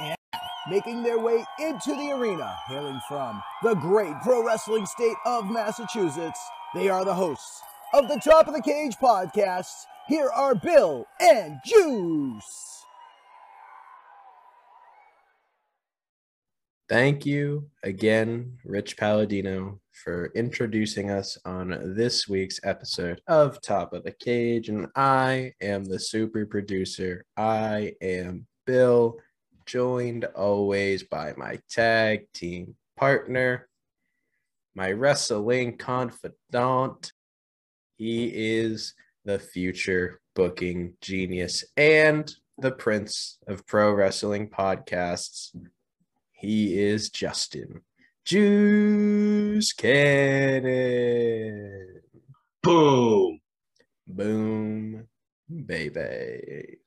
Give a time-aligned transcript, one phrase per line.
[0.00, 0.16] And
[0.68, 6.40] making their way into the arena, hailing from the great pro wrestling state of Massachusetts,
[6.74, 7.60] they are the hosts
[7.94, 9.72] of the Top of the Cage podcast.
[10.08, 12.84] Here are Bill and Juice.
[16.88, 24.04] Thank you again, Rich Palladino, for introducing us on this week's episode of Top of
[24.04, 24.68] the Cage.
[24.68, 27.24] And I am the super producer.
[27.36, 29.16] I am Bill,
[29.66, 33.68] joined always by my tag team partner,
[34.74, 37.12] my wrestling confidant.
[37.96, 38.26] He
[38.58, 38.94] is
[39.24, 45.54] the future booking genius and the prince of pro wrestling podcasts,
[46.32, 47.82] he is Justin
[48.24, 50.62] Juice Cannon.
[52.62, 53.40] Boom.
[54.06, 55.08] Boom,
[55.66, 56.78] baby.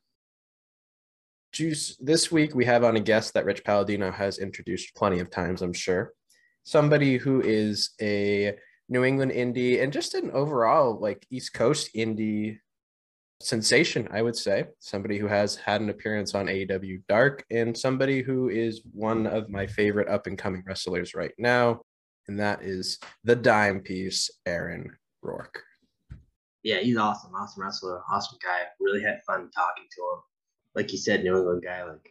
[1.59, 5.29] Juice, this week we have on a guest that Rich Palladino has introduced plenty of
[5.29, 6.13] times, I'm sure.
[6.63, 8.55] Somebody who is a
[8.87, 12.59] New England indie and just an overall like East Coast indie
[13.41, 14.67] sensation, I would say.
[14.79, 19.49] Somebody who has had an appearance on AEW Dark and somebody who is one of
[19.49, 21.81] my favorite up and coming wrestlers right now.
[22.29, 25.61] And that is the dime piece, Aaron Rourke.
[26.63, 27.35] Yeah, he's awesome.
[27.35, 28.01] Awesome wrestler.
[28.09, 28.61] Awesome guy.
[28.79, 30.21] Really had fun talking to him.
[30.75, 31.83] Like you said, New England guy.
[31.83, 32.09] Like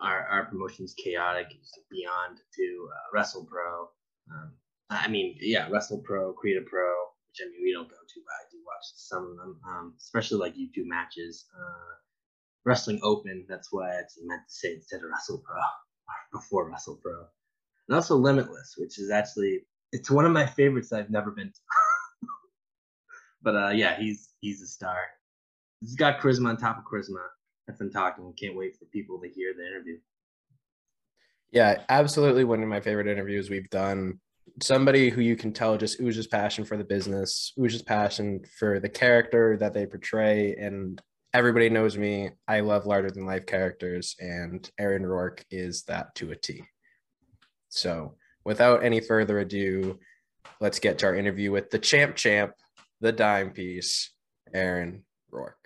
[0.00, 1.46] our, our promotion's chaotic.
[1.50, 3.88] He's beyond to uh, Wrestle Pro.
[4.30, 4.52] Um,
[4.90, 6.90] I mean, yeah, Wrestle Pro, Create a Pro,
[7.28, 9.94] which I mean, we don't go to, but I do watch some of them, um,
[9.98, 11.46] especially like YouTube matches.
[11.56, 11.94] Uh,
[12.64, 15.60] Wrestling Open, that's what I meant to say instead of Wrestle Pro,
[16.32, 17.24] before Wrestle Pro.
[17.88, 19.60] And also Limitless, which is actually,
[19.92, 22.28] it's one of my favorites I've never been to.
[23.42, 24.98] but uh, yeah, he's he's a star.
[25.80, 27.24] He's got charisma on top of charisma.
[27.68, 28.32] I've been talking.
[28.38, 29.98] Can't wait for people to hear the interview.
[31.50, 34.18] Yeah, absolutely one of my favorite interviews we've done
[34.60, 38.88] somebody who you can tell just oozes passion for the business, oozes passion for the
[38.88, 40.54] character that they portray.
[40.56, 41.00] And
[41.32, 42.30] everybody knows me.
[42.46, 46.64] I love larger than life characters, and Aaron Rourke is that to a T.
[47.68, 49.98] So, without any further ado,
[50.60, 52.52] let's get to our interview with the champ champ,
[53.00, 54.10] the dime piece,
[54.52, 55.61] Aaron Rourke.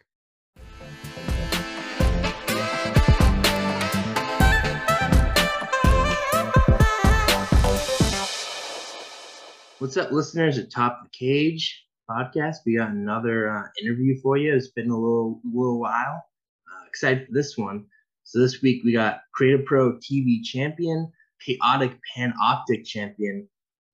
[9.78, 12.56] What's up, listeners at Top of the Cage podcast?
[12.64, 14.54] We got another uh, interview for you.
[14.54, 16.24] It's been a little little while.
[16.72, 17.84] Uh, excited for this one.
[18.24, 21.12] So this week we got Create a Pro TV champion,
[21.44, 23.46] Chaotic Panoptic champion,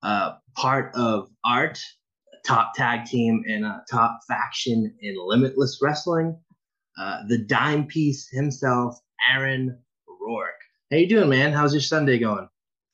[0.04, 1.80] uh, part of Art,
[2.46, 6.38] top tag team and a top faction in Limitless Wrestling,
[6.96, 8.96] uh, the dime piece himself,
[9.34, 9.76] Aaron
[10.06, 10.54] Rourke.
[10.92, 11.52] How you doing, man?
[11.52, 12.48] How's your Sunday going?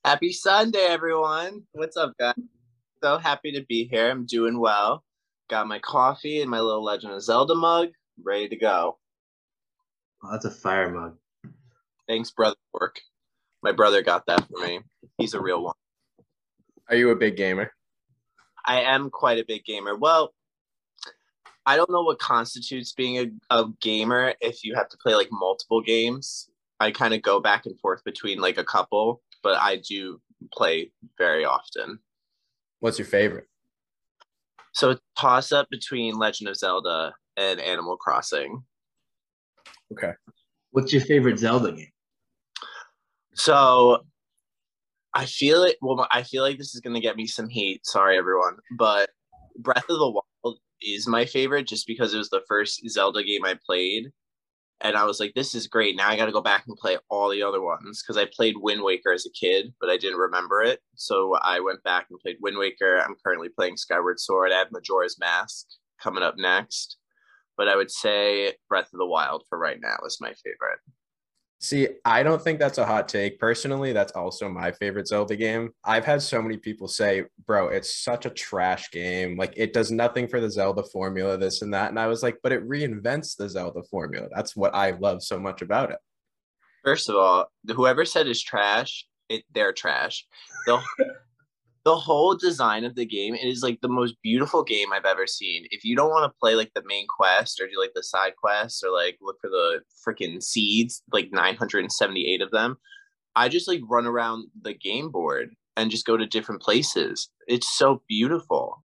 [0.07, 1.65] Happy Sunday, everyone.
[1.73, 2.33] What's up, guys?
[3.03, 4.11] So happy to be here.
[4.11, 5.05] I'm doing well.
[5.49, 7.89] Got my coffee and my little Legend of Zelda mug,
[8.23, 8.99] ready to go.
[10.23, 11.17] Oh, that's a fire mug.
[12.07, 12.57] Thanks, brother.
[12.73, 13.01] Work.
[13.63, 14.81] My brother got that for me.
[15.17, 15.75] He's a real one.
[16.89, 17.73] Are you a big gamer?
[18.65, 19.97] I am quite a big gamer.
[19.97, 20.33] Well,
[21.67, 23.19] I don't know what constitutes being
[23.51, 26.49] a, a gamer if you have to play like multiple games.
[26.81, 30.21] I kind of go back and forth between like a couple, but I do
[30.53, 31.99] play very often.
[32.81, 33.47] What's your favorite?
[34.73, 38.63] So toss up between Legend of Zelda and Animal Crossing.
[39.93, 40.13] Okay.
[40.71, 41.91] What's your favorite Zelda game?
[43.35, 44.05] So
[45.15, 45.77] I feel it.
[45.81, 47.87] Well, I feel like this is gonna get me some heat.
[47.87, 49.11] Sorry, everyone, but
[49.59, 50.11] Breath of the
[50.45, 54.13] Wild is my favorite just because it was the first Zelda game I played,
[54.81, 55.97] and I was like, this is great.
[55.97, 58.57] Now I got to go back and play all the other ones because I played
[58.57, 60.81] Wind Waker as a kid, but I didn't remember it.
[60.95, 62.99] So I went back and played Wind Waker.
[62.99, 64.53] I'm currently playing Skyward Sword.
[64.53, 65.67] I have Majora's Mask
[66.01, 66.97] coming up next.
[67.57, 70.79] But I would say Breath of the Wild for right now is my favorite.
[71.61, 73.41] See, I don't think that's a hot take.
[73.41, 75.71] Personally, that's also my favorite Zelda game.
[75.83, 79.37] I've had so many people say, bro, it's such a trash game.
[79.37, 81.91] Like, it does nothing for the Zelda formula, this and that.
[81.91, 84.29] And I was like, but it reinvents the Zelda formula.
[84.33, 85.99] That's what I love so much about it.
[86.85, 90.27] First of all, whoever said it's trash, it they're trash.
[90.67, 90.81] The
[91.89, 95.27] the whole design of the game it is like the most beautiful game I've ever
[95.27, 95.65] seen.
[95.71, 98.35] If you don't want to play like the main quest or do like the side
[98.37, 102.77] quests or like look for the freaking seeds, like 978 of them,
[103.35, 107.31] I just like run around the game board and just go to different places.
[107.47, 108.85] It's so beautiful.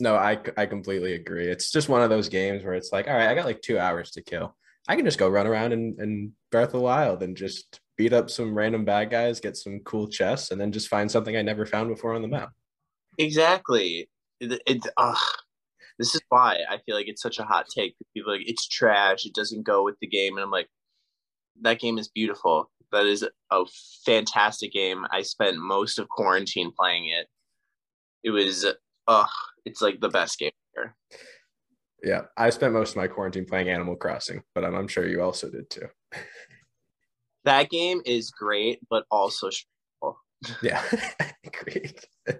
[0.00, 1.46] No, I, I completely agree.
[1.46, 3.78] It's just one of those games where it's like, all right, I got like two
[3.78, 4.56] hours to kill.
[4.88, 8.14] I can just go run around in, in Breath of the Wild and just beat
[8.14, 11.42] up some random bad guys, get some cool chests, and then just find something I
[11.42, 12.50] never found before on the map.
[13.18, 14.08] Exactly.
[14.40, 15.14] It, it uh,
[15.98, 17.94] this is why I feel like it's such a hot take.
[18.14, 19.26] People like it's trash.
[19.26, 20.68] It doesn't go with the game, and I'm like,
[21.60, 22.70] that game is beautiful.
[22.90, 23.64] That is a
[24.06, 25.04] fantastic game.
[25.10, 27.26] I spent most of quarantine playing it.
[28.24, 28.64] It was,
[29.08, 29.26] uh,
[29.66, 30.96] it's like the best game ever.
[32.02, 35.20] Yeah, I spent most of my quarantine playing Animal Crossing, but I'm, I'm sure you
[35.20, 35.88] also did too.
[37.50, 40.18] that game is great, but also stressful.
[40.62, 40.82] Yeah,
[41.64, 42.06] great.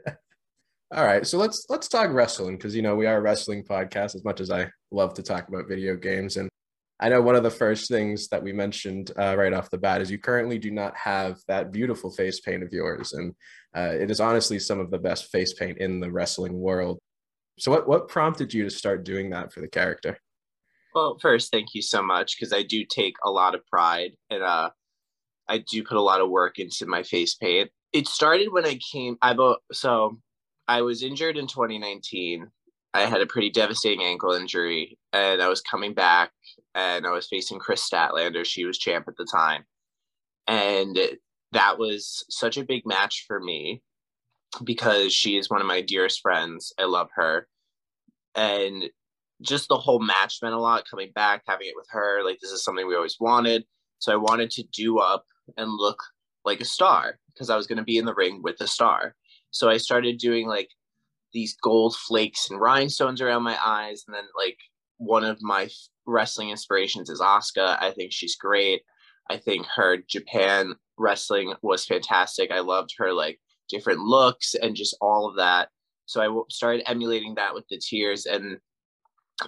[0.93, 4.15] All right, so let's let's talk wrestling because you know we are a wrestling podcast.
[4.15, 6.49] As much as I love to talk about video games, and
[6.99, 10.01] I know one of the first things that we mentioned uh, right off the bat
[10.01, 13.35] is you currently do not have that beautiful face paint of yours, and
[13.77, 16.99] uh, it is honestly some of the best face paint in the wrestling world.
[17.59, 20.19] So, what what prompted you to start doing that for the character?
[20.95, 24.43] Well, first, thank you so much because I do take a lot of pride in
[24.43, 24.71] uh,
[25.51, 27.71] I do put a lot of work into my face paint.
[27.93, 29.17] It started when I came.
[29.21, 29.35] I
[29.73, 30.19] so
[30.69, 32.47] I was injured in 2019.
[32.95, 36.31] I had a pretty devastating ankle injury, and I was coming back,
[36.75, 38.45] and I was facing Kris Statlander.
[38.45, 39.65] She was champ at the time,
[40.47, 40.97] and
[41.53, 43.83] that was such a big match for me
[44.63, 46.73] because she is one of my dearest friends.
[46.79, 47.49] I love her,
[48.37, 48.89] and
[49.43, 50.89] just the whole match meant a lot.
[50.89, 53.65] Coming back, having it with her, like this is something we always wanted.
[53.99, 55.25] So I wanted to do up
[55.57, 56.03] and look
[56.45, 59.15] like a star because I was going to be in the ring with a star.
[59.51, 60.69] So I started doing like
[61.33, 64.05] these gold flakes and rhinestones around my eyes.
[64.07, 64.59] And then like
[64.99, 65.69] one of my
[66.07, 67.81] wrestling inspirations is Asuka.
[67.81, 68.83] I think she's great.
[69.31, 72.51] I think her Japan wrestling was fantastic.
[72.51, 75.69] I loved her like different looks and just all of that.
[76.07, 78.59] So I started emulating that with the tears and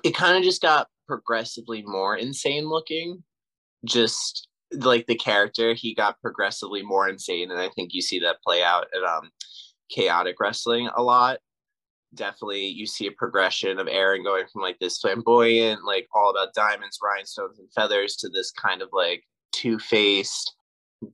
[0.05, 3.23] it kind of just got progressively more insane looking.
[3.85, 7.51] Just like the character, he got progressively more insane.
[7.51, 9.31] And I think you see that play out at um
[9.91, 11.39] chaotic wrestling a lot.
[12.15, 16.55] Definitely, you see a progression of Aaron going from like this flamboyant, like all about
[16.55, 20.55] diamonds, rhinestones, and feathers to this kind of like two faced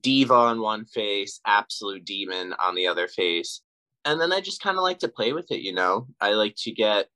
[0.01, 3.61] diva on one face, absolute demon on the other face.
[4.05, 6.07] And then I just kind of like to play with it, you know?
[6.21, 7.07] I like to get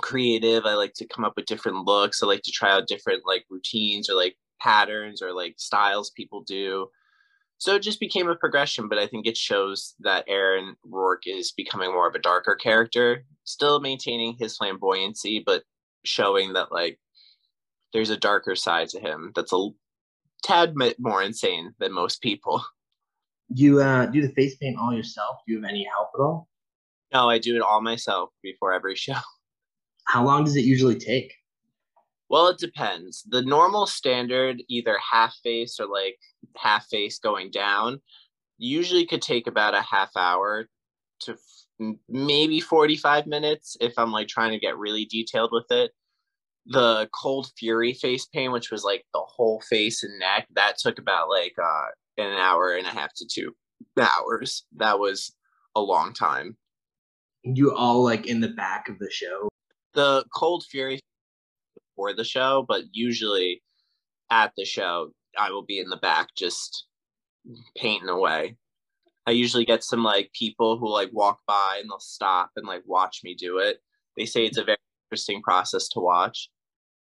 [0.00, 0.64] creative.
[0.66, 2.22] I like to come up with different looks.
[2.22, 6.42] I like to try out different like routines or like patterns or like styles people
[6.42, 6.88] do.
[7.58, 11.50] So it just became a progression but i think it shows that aaron rourke is
[11.50, 15.64] becoming more of a darker character still maintaining his flamboyancy but
[16.04, 17.00] showing that like
[17.92, 19.68] there's a darker side to him that's a
[20.42, 22.62] tad bit more insane than most people.
[23.48, 25.38] You uh, do the face paint all yourself?
[25.46, 26.48] Do you have any help at all?
[27.12, 29.14] No i do it all myself before every show.
[30.04, 31.32] How long does it usually take
[32.28, 33.24] well, it depends.
[33.28, 36.18] The normal standard, either half face or like
[36.56, 38.00] half face going down,
[38.58, 40.68] usually could take about a half hour
[41.20, 45.92] to f- maybe 45 minutes if I'm like trying to get really detailed with it.
[46.66, 50.98] The Cold Fury face paint, which was like the whole face and neck, that took
[50.98, 51.86] about like uh,
[52.18, 53.54] an hour and a half to two
[53.98, 54.66] hours.
[54.76, 55.34] That was
[55.74, 56.58] a long time.
[57.42, 59.48] You all like in the back of the show?
[59.94, 61.00] The Cold Fury
[61.98, 63.60] for the show, but usually
[64.30, 66.86] at the show, I will be in the back just
[67.76, 68.56] painting away.
[69.26, 72.82] I usually get some like people who like walk by and they'll stop and like
[72.86, 73.78] watch me do it.
[74.16, 74.78] They say it's a very
[75.10, 76.48] interesting process to watch.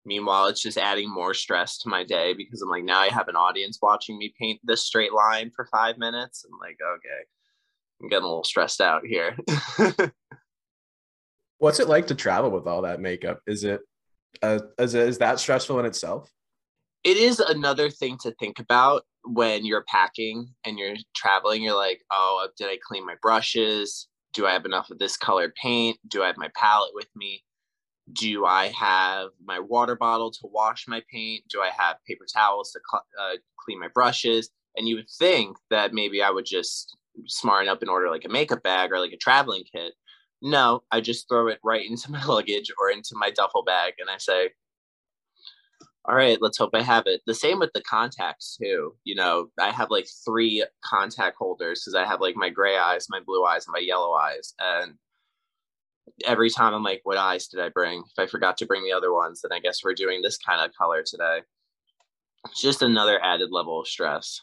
[0.07, 3.29] Meanwhile, it's just adding more stress to my day because I'm like, now I have
[3.29, 6.47] an audience watching me paint this straight line for five minutes.
[6.47, 7.25] I'm like, okay,
[8.01, 9.37] I'm getting a little stressed out here.
[11.59, 13.41] What's it like to travel with all that makeup?
[13.47, 13.81] Is it
[14.43, 16.33] uh, is, is that stressful in itself?
[17.05, 21.63] It is another thing to think about when you're packing and you're traveling.
[21.63, 24.09] You're like, oh, did I clean my brushes?
[24.35, 25.99] Do I have enough of this colored paint?
[26.09, 27.45] Do I have my palette with me?
[28.13, 31.45] Do I have my water bottle to wash my paint?
[31.49, 34.51] Do I have paper towels to cl- uh, clean my brushes?
[34.77, 38.29] And you would think that maybe I would just smarten up and order like a
[38.29, 39.93] makeup bag or like a traveling kit.
[40.41, 44.11] No, I just throw it right into my luggage or into my duffel bag and
[44.11, 44.51] I say,
[46.09, 47.21] all right, let's hope I have it.
[47.27, 48.95] The same with the contacts too.
[49.05, 53.09] You know, I have like three contact holders because I have like my gray eyes,
[53.11, 54.55] my blue eyes, and my yellow eyes.
[54.59, 54.95] And
[56.25, 58.03] every time I'm like, what eyes did I bring?
[58.07, 60.65] If I forgot to bring the other ones, then I guess we're doing this kind
[60.65, 61.41] of color today.
[62.47, 64.41] It's just another added level of stress.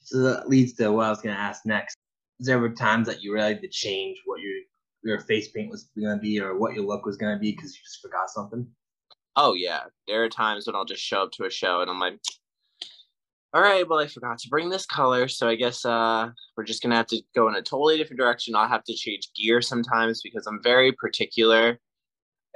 [0.00, 1.96] So that leads to what I was going to ask next.
[2.40, 4.64] Is there ever times that you really had to change what you
[5.04, 7.52] your face paint was going to be or what your look was going to be
[7.52, 8.66] because you just forgot something?
[9.36, 11.98] Oh yeah, there are times when I'll just show up to a show and I'm
[11.98, 12.18] like,
[13.52, 16.82] all right, well I forgot to bring this color, so I guess uh we're just
[16.82, 18.54] gonna have to go in a totally different direction.
[18.54, 21.78] I'll have to change gear sometimes because I'm very particular,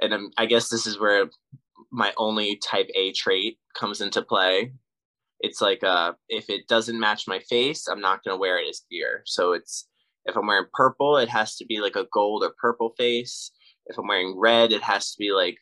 [0.01, 1.29] and I'm, I guess this is where
[1.91, 4.73] my only type A trait comes into play.
[5.41, 8.81] It's like uh if it doesn't match my face, I'm not gonna wear it as
[8.89, 9.23] gear.
[9.25, 9.87] So it's
[10.25, 13.51] if I'm wearing purple, it has to be like a gold or purple face.
[13.87, 15.57] If I'm wearing red, it has to be like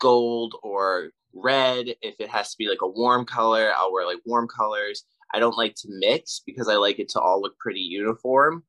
[0.00, 1.88] gold or red.
[2.02, 5.04] If it has to be like a warm color, I'll wear like warm colors.
[5.32, 8.64] I don't like to mix because I like it to all look pretty uniform.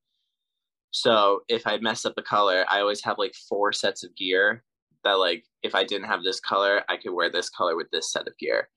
[0.91, 4.63] So if I mess up a color, I always have like four sets of gear
[5.03, 8.11] that like if I didn't have this color, I could wear this color with this
[8.11, 8.69] set of gear.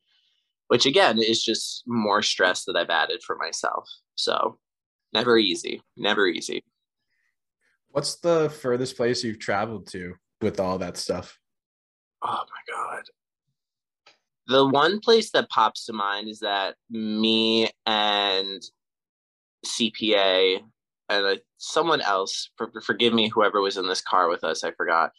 [0.68, 3.88] Which again is just more stress that I've added for myself.
[4.16, 4.58] So
[5.12, 5.82] never easy.
[5.96, 6.62] Never easy.
[7.90, 11.38] What's the furthest place you've traveled to with all that stuff?
[12.22, 13.02] Oh my god.
[14.46, 18.62] The one place that pops to mind is that me and
[19.66, 20.60] CPA
[21.08, 24.72] and uh, someone else, for, forgive me, whoever was in this car with us, I
[24.72, 25.12] forgot.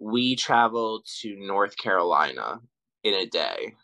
[0.00, 2.60] We traveled to North Carolina
[3.02, 3.74] in a day.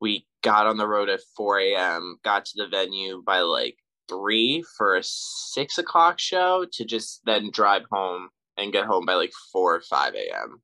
[0.00, 3.76] We got on the road at 4 a.m., got to the venue by like
[4.12, 9.14] three for a six o'clock show to just then drive home and get home by
[9.14, 10.62] like 4 or 5 a.m.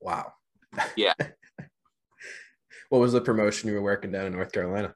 [0.00, 0.32] Wow.
[0.96, 1.14] Yeah.
[2.88, 4.94] what was the promotion you were working down in North Carolina?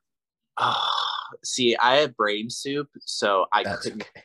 [0.59, 0.89] Oh,
[1.45, 4.03] see, I have brain soup, so I That's couldn't.
[4.03, 4.23] okay.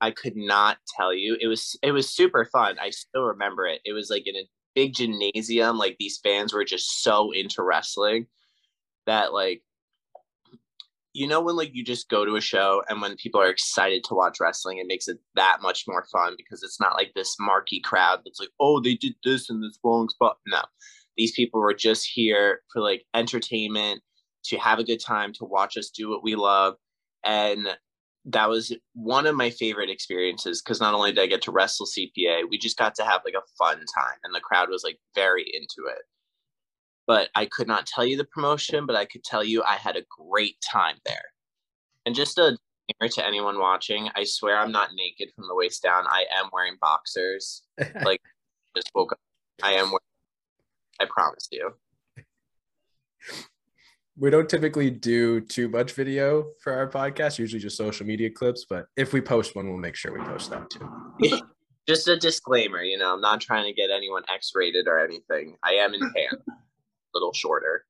[0.00, 1.36] I could not tell you.
[1.40, 2.76] It was it was super fun.
[2.78, 3.80] I still remember it.
[3.84, 5.78] It was like in a big gymnasium.
[5.78, 8.26] Like these fans were just so into wrestling
[9.06, 9.62] that like
[11.16, 14.04] you know when like you just go to a show and when people are excited
[14.04, 17.36] to watch wrestling, it makes it that much more fun because it's not like this
[17.40, 20.36] marquee crowd that's like, oh, they did this in this wrong spot.
[20.46, 20.60] No,
[21.16, 24.02] these people were just here for like entertainment,
[24.44, 26.74] to have a good time, to watch us do what we love,
[27.24, 27.66] and
[28.26, 31.86] that was one of my favorite experiences because not only did I get to wrestle
[31.86, 34.98] CPA, we just got to have like a fun time, and the crowd was like
[35.14, 36.02] very into it
[37.06, 39.96] but I could not tell you the promotion, but I could tell you I had
[39.96, 41.22] a great time there.
[42.04, 42.56] And just a
[42.88, 46.04] disclaimer to anyone watching, I swear I'm not naked from the waist down.
[46.06, 47.62] I am wearing boxers.
[48.04, 48.20] Like
[48.76, 49.20] just woke up.
[49.62, 49.98] I am wearing,
[51.00, 51.72] I promise you.
[54.18, 58.66] we don't typically do too much video for our podcast, usually just social media clips,
[58.68, 61.40] but if we post one, we'll make sure we post that too.
[61.88, 65.56] just a disclaimer, you know, I'm not trying to get anyone X rated or anything.
[65.62, 66.44] I am in pants,
[67.16, 67.84] little shorter.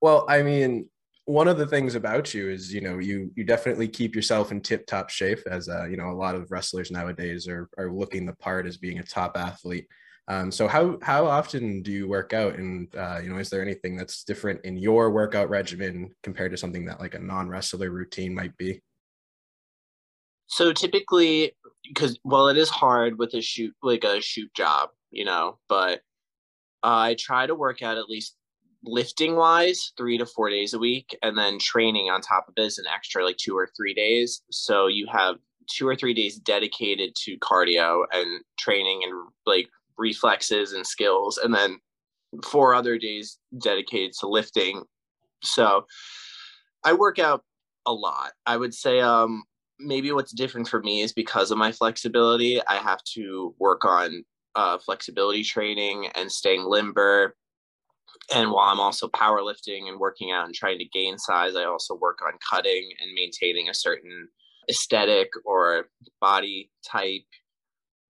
[0.00, 0.88] Well, I mean,
[1.26, 4.60] one of the things about you is, you know, you you definitely keep yourself in
[4.60, 8.26] tip top shape, as uh, you know, a lot of wrestlers nowadays are are looking
[8.26, 9.86] the part as being a top athlete.
[10.28, 13.62] Um, so how how often do you work out, and uh, you know, is there
[13.62, 17.90] anything that's different in your workout regimen compared to something that like a non wrestler
[17.90, 18.80] routine might be?
[20.48, 21.52] So typically,
[21.86, 26.02] because well, it is hard with a shoot like a shoot job, you know, but
[26.82, 28.36] I try to work out at least
[28.84, 32.62] lifting wise three to four days a week, and then training on top of it
[32.62, 34.42] is an extra like two or three days.
[34.50, 35.36] So you have
[35.70, 39.12] two or three days dedicated to cardio and training and
[39.46, 41.78] like reflexes and skills, and then
[42.44, 44.82] four other days dedicated to lifting.
[45.44, 45.86] So
[46.84, 47.44] I work out
[47.86, 48.32] a lot.
[48.46, 49.44] I would say um
[49.78, 54.24] maybe what's different for me is because of my flexibility, I have to work on
[54.54, 57.36] uh, flexibility training and staying limber.
[58.34, 61.94] And while I'm also powerlifting and working out and trying to gain size, I also
[61.94, 64.28] work on cutting and maintaining a certain
[64.70, 65.88] aesthetic or
[66.20, 67.22] body type.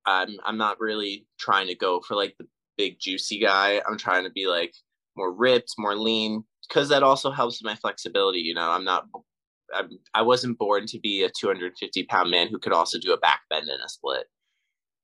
[0.05, 2.47] I'm I'm not really trying to go for like the
[2.77, 3.81] big juicy guy.
[3.87, 4.75] I'm trying to be like
[5.17, 8.41] more ripped, more lean, because that also helps with my flexibility.
[8.41, 9.07] You know, I'm not
[9.75, 13.19] I'm, I wasn't born to be a 250 pound man who could also do a
[13.19, 14.27] back bend and a split.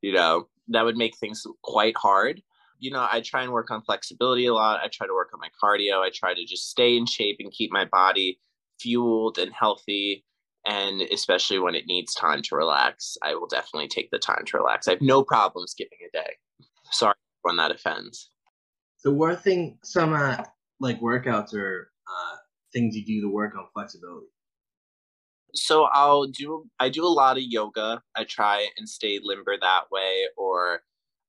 [0.02, 2.42] You know, that would make things quite hard.
[2.78, 4.80] You know, I try and work on flexibility a lot.
[4.82, 6.00] I try to work on my cardio.
[6.00, 8.38] I try to just stay in shape and keep my body
[8.80, 10.24] fueled and healthy.
[10.64, 14.58] And especially when it needs time to relax, I will definitely take the time to
[14.58, 14.86] relax.
[14.86, 16.30] I have no problem skipping a day.
[16.90, 18.30] Sorry when that offends.
[18.98, 20.44] So, what are thing, some uh,
[20.80, 22.36] like workouts or uh,
[22.72, 24.26] things you do to work on flexibility?
[25.54, 28.02] So I'll do I do a lot of yoga.
[28.14, 30.82] I try and stay limber that way or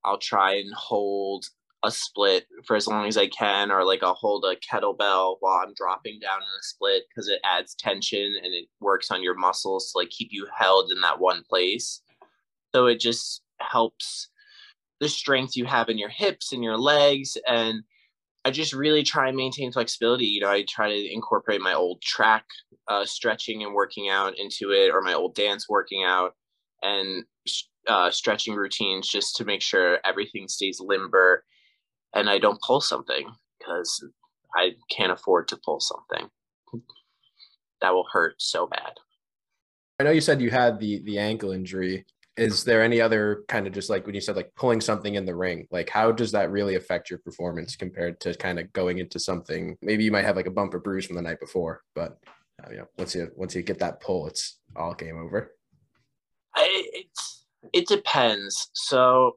[0.05, 1.45] I'll try and hold
[1.83, 5.63] a split for as long as I can or like I'll hold a kettlebell while
[5.63, 9.35] I'm dropping down in a split because it adds tension and it works on your
[9.35, 12.01] muscles to like keep you held in that one place.
[12.75, 14.29] So it just helps
[14.99, 17.83] the strength you have in your hips and your legs and
[18.45, 20.25] I just really try and maintain flexibility.
[20.25, 22.45] You know, I try to incorporate my old track
[22.87, 26.33] uh, stretching and working out into it, or my old dance working out
[26.81, 27.25] and
[27.87, 31.43] uh, stretching routines just to make sure everything stays limber
[32.13, 34.03] and I don't pull something because
[34.55, 36.29] I can't afford to pull something.
[37.81, 38.93] That will hurt so bad.
[39.99, 42.05] I know you said you had the the ankle injury.
[42.39, 45.25] Is there any other kind of just like when you said like pulling something in
[45.25, 45.67] the ring?
[45.71, 49.75] Like how does that really affect your performance compared to kind of going into something?
[49.81, 52.17] Maybe you might have like a bump or bruise from the night before, but
[52.63, 55.53] uh, you know once you once you get that pull, it's all game over.
[56.55, 57.03] I,
[57.73, 58.69] it depends.
[58.73, 59.35] So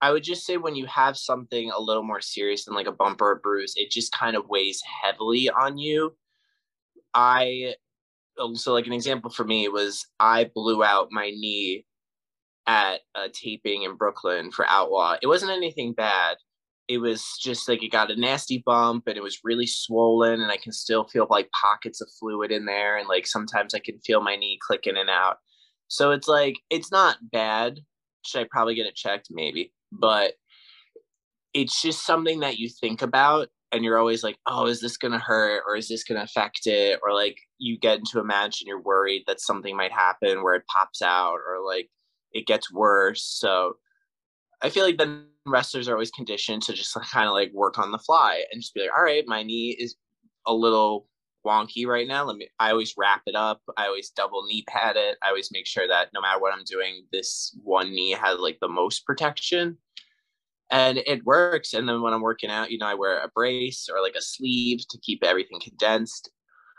[0.00, 2.92] I would just say when you have something a little more serious than like a
[2.92, 6.16] bump or a bruise, it just kind of weighs heavily on you.
[7.12, 7.74] I
[8.54, 11.84] so like an example for me was I blew out my knee
[12.70, 15.16] at a taping in Brooklyn for Outlaw.
[15.20, 16.36] It wasn't anything bad.
[16.86, 20.52] It was just like it got a nasty bump and it was really swollen and
[20.52, 23.98] I can still feel like pockets of fluid in there and like sometimes I can
[23.98, 25.38] feel my knee clicking in and out.
[25.88, 27.80] So it's like it's not bad.
[28.24, 29.28] Should I probably get it checked?
[29.30, 29.72] Maybe.
[29.90, 30.34] But
[31.52, 35.12] it's just something that you think about and you're always like, oh, is this going
[35.12, 37.00] to hurt or is this going to affect it?
[37.02, 40.54] Or like you get into a match and you're worried that something might happen where
[40.54, 41.88] it pops out or like
[42.32, 43.24] it gets worse.
[43.24, 43.76] So
[44.62, 47.92] I feel like then wrestlers are always conditioned to just kind of like work on
[47.92, 49.96] the fly and just be like, all right, my knee is
[50.46, 51.06] a little
[51.46, 52.24] wonky right now.
[52.24, 53.60] Let me, I always wrap it up.
[53.76, 55.16] I always double knee pad it.
[55.22, 58.58] I always make sure that no matter what I'm doing, this one knee has like
[58.60, 59.78] the most protection
[60.70, 61.74] and it works.
[61.74, 64.22] And then when I'm working out, you know, I wear a brace or like a
[64.22, 66.30] sleeve to keep everything condensed.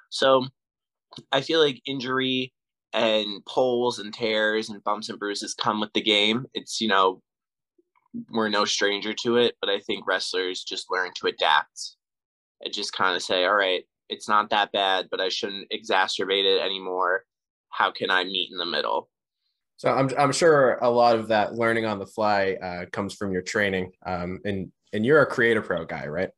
[0.09, 0.45] So
[1.31, 2.53] I feel like injury
[2.93, 6.45] and pulls and tears and bumps and bruises come with the game.
[6.53, 7.21] It's, you know,
[8.29, 11.95] we're no stranger to it, but I think wrestlers just learn to adapt
[12.61, 16.43] and just kind of say, all right, it's not that bad, but I shouldn't exacerbate
[16.43, 17.23] it anymore.
[17.69, 19.09] How can I meet in the middle?
[19.77, 23.31] So I'm I'm sure a lot of that learning on the fly uh, comes from
[23.31, 23.91] your training.
[24.05, 26.29] Um, and and you're a Create a Pro guy, right?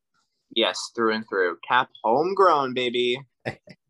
[0.55, 1.57] Yes, through and through.
[1.67, 3.19] Cap homegrown, baby.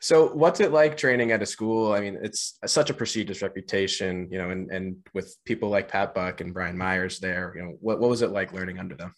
[0.00, 1.92] so what's it like training at a school?
[1.92, 6.14] I mean, it's such a prestigious reputation, you know, and and with people like Pat
[6.14, 9.14] Buck and Brian Myers there, you know, what what was it like learning under them?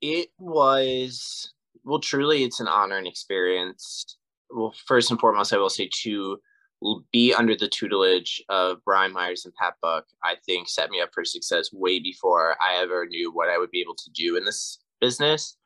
[0.00, 1.52] It was
[1.84, 4.18] well, truly, it's an honor and experience.
[4.50, 6.38] Well, first and foremost, I will say to
[7.12, 11.10] be under the tutelage of Brian Myers and Pat Buck, I think set me up
[11.12, 14.44] for success way before I ever knew what I would be able to do in
[14.44, 15.57] this business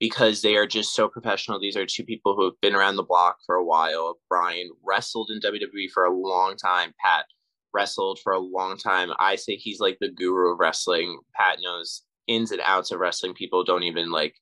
[0.00, 1.58] because they are just so professional.
[1.58, 4.18] These are two people who have been around the block for a while.
[4.28, 6.92] Brian wrestled in WWE for a long time.
[7.04, 7.26] Pat
[7.72, 9.10] wrestled for a long time.
[9.18, 11.18] I say he's like the guru of wrestling.
[11.34, 13.34] Pat knows ins and outs of wrestling.
[13.34, 14.34] People don't even like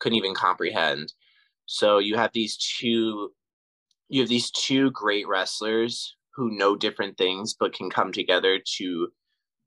[0.00, 1.12] couldn't even comprehend.
[1.66, 3.30] So you have these two
[4.08, 9.08] you have these two great wrestlers who know different things but can come together to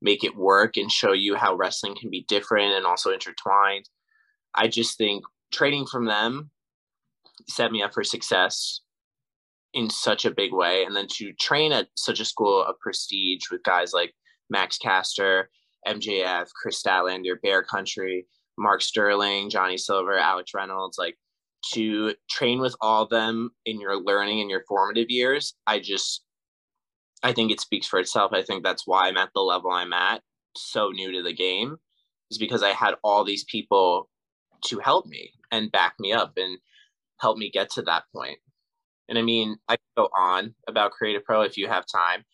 [0.02, 3.88] make it work and show you how wrestling can be different and also intertwined.
[4.54, 6.50] I just think trading from them
[7.48, 8.80] set me up for success
[9.72, 10.84] in such a big way.
[10.84, 14.12] And then to train at such a school of prestige with guys like
[14.50, 15.50] Max Caster,
[15.86, 21.16] MJF, Kris Statlander, Bear Country, Mark Sterling, Johnny Silver, Alex Reynolds, like
[21.72, 26.22] to train with all of them in your learning in your formative years, I just
[27.22, 28.32] I think it speaks for itself.
[28.34, 30.20] I think that's why I'm at the level I'm at,
[30.56, 31.76] so new to the game,
[32.30, 34.10] is because I had all these people
[34.64, 36.58] to help me and back me up and
[37.20, 38.38] help me get to that point.
[39.08, 42.24] And I mean, I go on about Create a Pro if you have time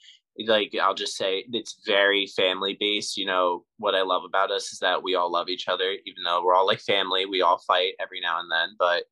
[0.47, 3.17] like I'll just say it's very family based.
[3.17, 6.23] You know what I love about us is that we all love each other, even
[6.25, 7.27] though we're all like family.
[7.27, 9.05] We all fight every now and then, but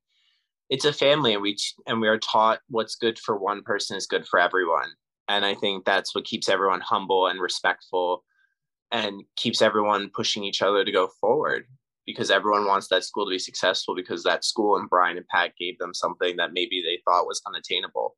[0.70, 4.06] it's a family, and we and we are taught what's good for one person is
[4.06, 4.90] good for everyone.
[5.28, 8.24] And I think that's what keeps everyone humble and respectful,
[8.90, 11.66] and keeps everyone pushing each other to go forward
[12.08, 15.52] because everyone wants that school to be successful because that school and Brian and Pat
[15.58, 18.16] gave them something that maybe they thought was unattainable.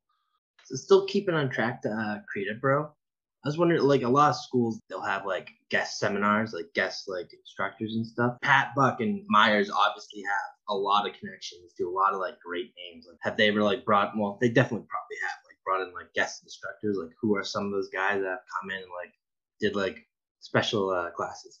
[0.63, 2.85] So still keeping on track to uh, Create a Pro.
[2.85, 7.09] I was wondering, like a lot of schools, they'll have like guest seminars, like guest
[7.09, 8.37] like instructors and stuff.
[8.41, 12.39] Pat Buck and Myers obviously have a lot of connections to a lot of like
[12.39, 13.07] great names.
[13.09, 14.13] Like, have they ever like brought?
[14.15, 16.97] Well, they definitely probably have like brought in like guest instructors.
[16.97, 19.13] Like, who are some of those guys that have come in and like
[19.59, 20.07] did like
[20.39, 21.59] special uh, classes?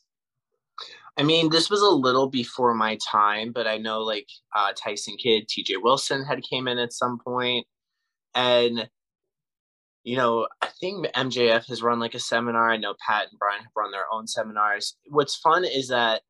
[1.17, 5.17] I mean, this was a little before my time, but I know like uh, Tyson
[5.17, 5.77] Kidd, T.J.
[5.77, 7.67] Wilson had came in at some point,
[8.33, 8.89] and
[10.03, 12.71] you know, I think MJF has run like a seminar.
[12.71, 14.95] I know Pat and Brian have run their own seminars.
[15.09, 16.21] What's fun is that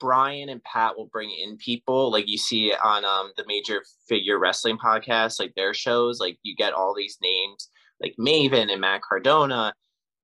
[0.00, 4.38] Brian and Pat will bring in people like you see on um, the major figure
[4.38, 6.20] wrestling podcast, like their shows.
[6.20, 7.68] Like you get all these names
[8.00, 9.74] like Maven and Matt Cardona,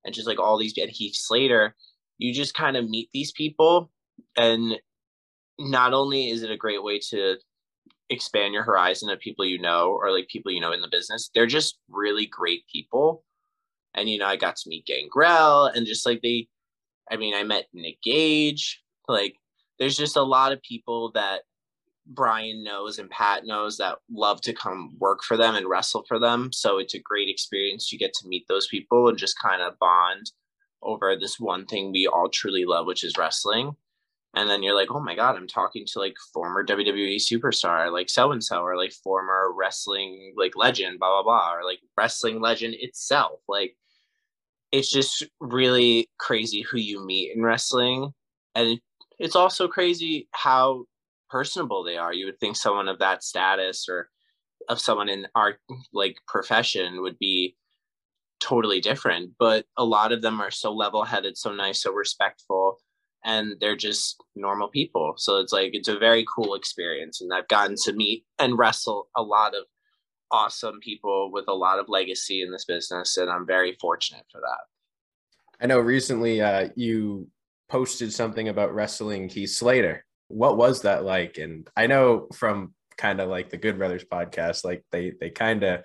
[0.04, 1.76] and just like all these and Heath Slater.
[2.20, 3.90] You just kind of meet these people,
[4.36, 4.74] and
[5.58, 7.36] not only is it a great way to
[8.10, 11.30] expand your horizon of people you know or like people you know in the business,
[11.34, 13.24] they're just really great people.
[13.94, 16.46] And you know, I got to meet Gangrel and just like they,
[17.10, 18.82] I mean, I met Nick Gage.
[19.08, 19.34] Like
[19.78, 21.40] there's just a lot of people that
[22.06, 26.18] Brian knows and Pat knows that love to come work for them and wrestle for
[26.18, 26.52] them.
[26.52, 27.90] So it's a great experience.
[27.90, 30.30] You get to meet those people and just kind of bond
[30.82, 33.74] over this one thing we all truly love, which is wrestling.
[34.34, 38.08] And then you're like, oh my God, I'm talking to like former WWE superstar, like
[38.08, 42.40] so and so, or like former wrestling like legend, blah, blah, blah, or like wrestling
[42.40, 43.40] legend itself.
[43.48, 43.76] Like
[44.70, 48.12] it's just really crazy who you meet in wrestling.
[48.54, 48.80] And
[49.18, 50.84] it's also crazy how
[51.28, 52.12] personable they are.
[52.12, 54.10] You would think someone of that status or
[54.68, 55.58] of someone in our
[55.92, 57.56] like profession would be
[58.40, 62.78] totally different, but a lot of them are so level-headed, so nice, so respectful,
[63.24, 65.14] and they're just normal people.
[65.16, 69.08] So it's like it's a very cool experience, and I've gotten to meet and wrestle
[69.16, 69.64] a lot of
[70.30, 74.40] awesome people with a lot of legacy in this business, and I'm very fortunate for
[74.40, 75.62] that.
[75.62, 77.28] I know recently uh, you
[77.68, 80.04] posted something about wrestling Heath Slater.
[80.28, 81.38] What was that like?
[81.38, 85.62] And I know from kind of like the Good Brothers podcast, like they they kind
[85.62, 85.82] of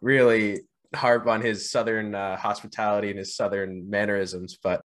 [0.00, 0.60] really
[0.94, 4.82] harp on his southern uh, hospitality and his southern mannerisms, but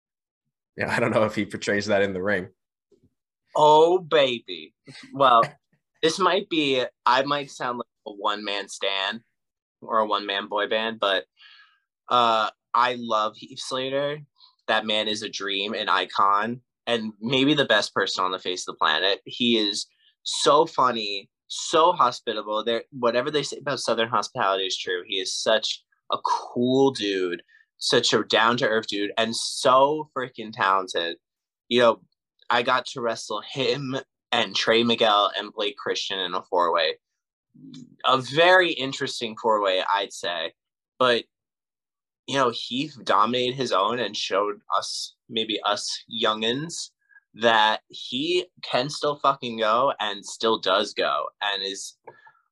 [0.76, 2.48] yeah, I don't know if he portrays that in the ring.
[3.54, 4.74] Oh baby.
[5.12, 5.42] Well,
[6.02, 9.20] this might be I might sound like a one man stand
[9.80, 11.24] or a one man boy band, but
[12.08, 14.20] uh I love Heath Slater
[14.68, 18.66] that man is a dream, an icon, and maybe the best person on the face
[18.66, 19.20] of the planet.
[19.24, 19.86] He is
[20.22, 22.64] so funny, so hospitable.
[22.64, 25.02] There, whatever they say about Southern hospitality is true.
[25.06, 27.42] He is such a cool dude,
[27.78, 31.16] such a down to earth dude, and so freaking talented.
[31.68, 32.00] You know,
[32.50, 33.96] I got to wrestle him
[34.30, 36.94] and Trey Miguel and Blake Christian in a four way.
[38.04, 40.52] A very interesting four way, I'd say.
[40.98, 41.24] But
[42.26, 46.90] you know, he dominated his own and showed us, maybe us youngins,
[47.34, 51.96] that he can still fucking go and still does go and is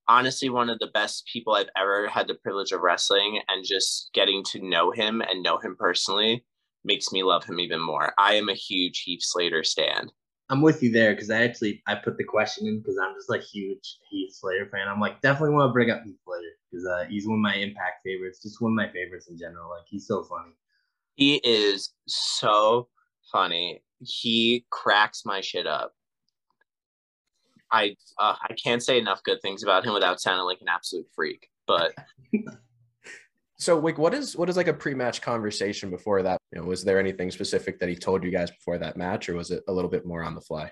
[0.08, 4.10] honestly one of the best people I've ever had the privilege of wrestling and just
[4.12, 6.44] getting to know him and know him personally
[6.84, 8.12] makes me love him even more.
[8.18, 10.12] I am a huge Heath Slater stand.
[10.48, 13.30] I'm with you there because I actually I put the question in because I'm just
[13.30, 14.88] like huge Heath Slater fan.
[14.88, 17.54] I'm like definitely want to bring up Heath Slater because uh, he's one of my
[17.54, 19.70] Impact favorites, just one of my favorites in general.
[19.70, 20.52] Like he's so funny.
[21.14, 22.88] He is so
[23.30, 23.82] funny.
[24.00, 25.92] He cracks my shit up.
[27.72, 31.06] I uh, I can't say enough good things about him without sounding like an absolute
[31.14, 31.48] freak.
[31.66, 31.92] But
[33.58, 36.38] so, like, what is what is like a pre-match conversation before that?
[36.52, 39.34] You know, was there anything specific that he told you guys before that match, or
[39.34, 40.70] was it a little bit more on the fly?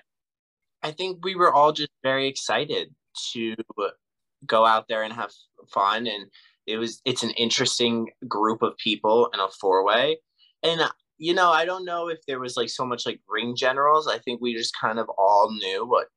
[0.83, 2.93] I think we were all just very excited
[3.33, 3.55] to
[4.45, 5.31] go out there and have
[5.71, 6.27] fun, and
[6.67, 10.17] it was it's an interesting group of people in a four way,
[10.63, 10.81] and
[11.17, 14.07] you know I don't know if there was like so much like ring generals.
[14.07, 16.07] I think we just kind of all knew what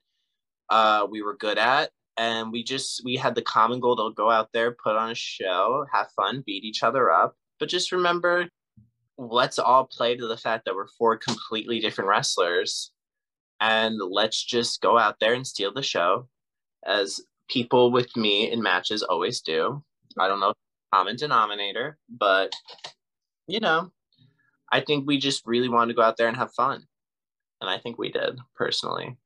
[0.72, 4.30] uh, we were good at, and we just we had the common goal to go
[4.30, 7.36] out there put on a show have fun beat each other up.
[7.60, 8.48] But just remember
[9.18, 12.90] let's all play to the fact that we're four completely different wrestlers.
[13.60, 16.26] And let's just go out there and steal the show
[16.84, 19.84] as people with me in matches always do.
[20.18, 20.54] I don't know
[20.92, 22.52] common denominator but
[23.46, 23.90] you know
[24.70, 26.84] i think we just really wanted to go out there and have fun.
[27.60, 29.16] And i think we did personally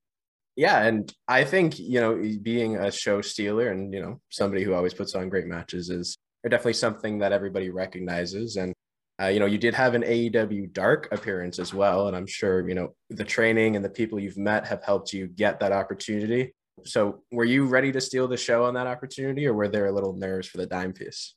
[0.57, 4.73] yeah, and I think you know being a show stealer and you know somebody who
[4.73, 8.57] always puts on great matches is definitely something that everybody recognizes.
[8.57, 8.73] And
[9.21, 12.67] uh, you know you did have an AEW Dark appearance as well, and I'm sure
[12.67, 16.55] you know the training and the people you've met have helped you get that opportunity.
[16.85, 19.93] So were you ready to steal the show on that opportunity, or were there a
[19.93, 21.35] little nerves for the dime piece?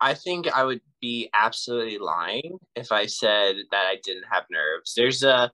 [0.00, 4.92] I think I would be absolutely lying if I said that I didn't have nerves.
[4.94, 5.50] There's a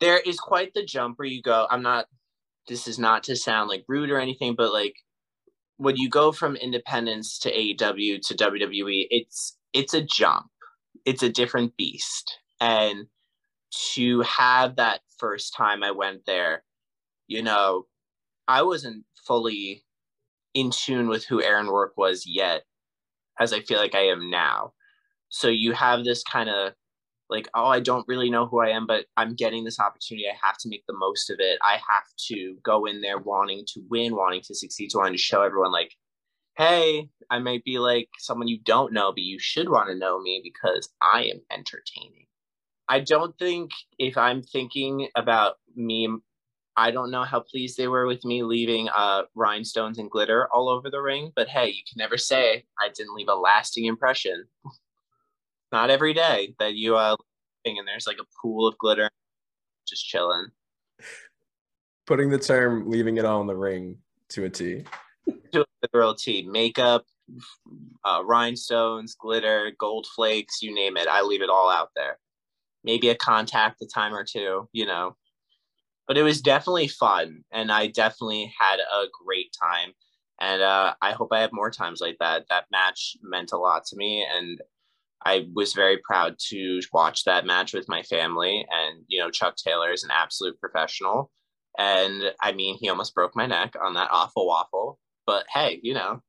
[0.00, 2.06] there is quite the jump where you go, I'm not,
[2.68, 4.94] this is not to sound like rude or anything, but like
[5.76, 10.46] when you go from independence to AEW to WWE, it's, it's a jump.
[11.04, 12.38] It's a different beast.
[12.60, 13.06] And
[13.92, 16.62] to have that first time I went there,
[17.26, 17.86] you know,
[18.46, 19.84] I wasn't fully
[20.54, 22.62] in tune with who Aaron Rourke was yet.
[23.40, 24.72] as I feel like I am now.
[25.28, 26.72] So you have this kind of
[27.30, 30.26] like, oh, I don't really know who I am, but I'm getting this opportunity.
[30.28, 31.58] I have to make the most of it.
[31.62, 35.18] I have to go in there wanting to win, wanting to succeed, so wanting to
[35.18, 35.92] show everyone like,
[36.56, 40.20] hey, I might be like someone you don't know, but you should want to know
[40.20, 42.26] me because I am entertaining.
[42.88, 46.08] I don't think if I'm thinking about me,
[46.76, 50.68] I don't know how pleased they were with me leaving uh, rhinestones and glitter all
[50.68, 54.44] over the ring, but hey, you can never say I didn't leave a lasting impression.
[55.74, 57.16] Not every day that you uh
[57.64, 59.10] and there's like a pool of glitter
[59.88, 60.46] just chilling.
[62.06, 64.84] Putting the term leaving it all in the ring to a T.
[65.50, 66.46] To a literal T.
[66.48, 67.04] Makeup,
[68.04, 71.08] uh, rhinestones, glitter, gold flakes, you name it.
[71.08, 72.20] I leave it all out there.
[72.84, 75.16] Maybe a contact a time or two, you know.
[76.06, 79.90] But it was definitely fun, and I definitely had a great time.
[80.40, 82.44] And uh, I hope I have more times like that.
[82.48, 84.60] That match meant a lot to me, and
[85.24, 88.66] I was very proud to watch that match with my family.
[88.70, 91.30] And, you know, Chuck Taylor is an absolute professional.
[91.78, 94.98] And I mean, he almost broke my neck on that Awful Waffle.
[95.26, 96.20] But hey, you know,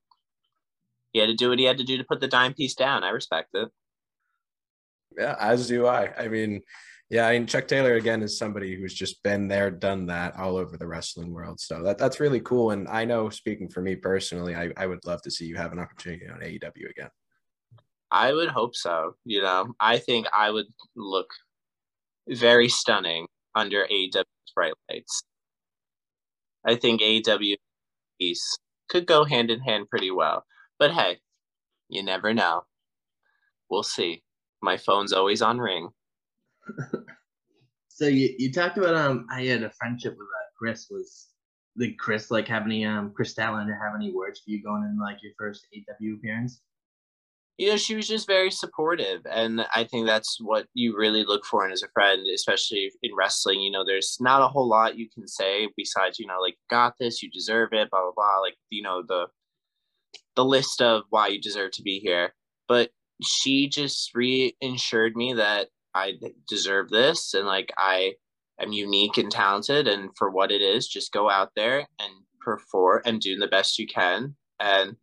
[1.12, 3.04] he had to do what he had to do to put the dime piece down.
[3.04, 3.70] I respect it.
[5.18, 6.14] Yeah, as do I.
[6.18, 6.62] I mean,
[7.10, 10.58] yeah, I mean Chuck Taylor again is somebody who's just been there, done that all
[10.58, 11.60] over the wrestling world.
[11.60, 12.72] So that that's really cool.
[12.72, 15.72] And I know speaking for me personally, I, I would love to see you have
[15.72, 17.10] an opportunity on AEW again.
[18.16, 19.16] I would hope so.
[19.26, 21.28] You know, I think I would look
[22.30, 25.24] very stunning under AEW's bright lights.
[26.66, 27.58] I think AEW
[28.18, 30.46] piece could go hand in hand pretty well.
[30.80, 31.18] But hey,
[31.90, 32.64] you never know.
[33.70, 34.24] We'll see.
[34.62, 35.90] My phone's always on ring.
[37.90, 41.28] so you, you talked about um I had a friendship with uh, Kris was
[41.78, 44.98] did Kris like have any um Kris Statlander have any words for you going in
[44.98, 46.62] like your first AW appearance?
[47.58, 49.22] You know, she was just very supportive.
[49.30, 53.16] And I think that's what you really look for in as a friend, especially in
[53.16, 53.62] wrestling.
[53.62, 56.96] You know, there's not a whole lot you can say besides, you know, like, got
[57.00, 58.40] this, you deserve it, blah, blah, blah.
[58.42, 59.28] Like, you know, the
[60.36, 62.34] the list of why you deserve to be here.
[62.68, 62.90] But
[63.24, 66.14] she just reassured me that I
[66.50, 68.16] deserve this and like I
[68.60, 73.02] am unique and talented and for what it is, just go out there and perform
[73.06, 74.36] and do the best you can.
[74.60, 74.98] And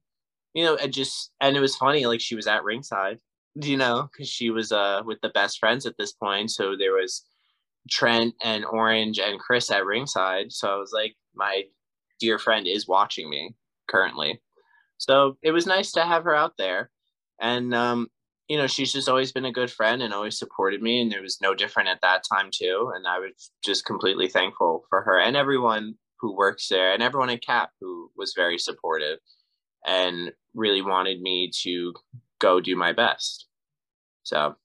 [0.54, 3.18] you know, and just and it was funny, like she was at ringside,
[3.54, 6.50] you know, because she was uh with the best friends at this point.
[6.50, 7.24] So there was
[7.90, 10.52] Trent and Orange and Kris at ringside.
[10.52, 11.64] So I was like, my
[12.20, 13.54] dear friend is watching me
[13.88, 14.40] currently.
[14.98, 16.90] So it was nice to have her out there.
[17.40, 18.08] And um,
[18.48, 21.00] you know, she's just always been a good friend and always supported me.
[21.00, 22.92] And there was no different at that time too.
[22.94, 27.30] And I was just completely thankful for her and everyone who works there and everyone
[27.30, 29.18] at CAP who was very supportive
[29.86, 31.94] and really wanted me to
[32.38, 33.46] go do my best.
[34.22, 34.56] So,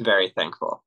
[0.00, 0.82] very thankful.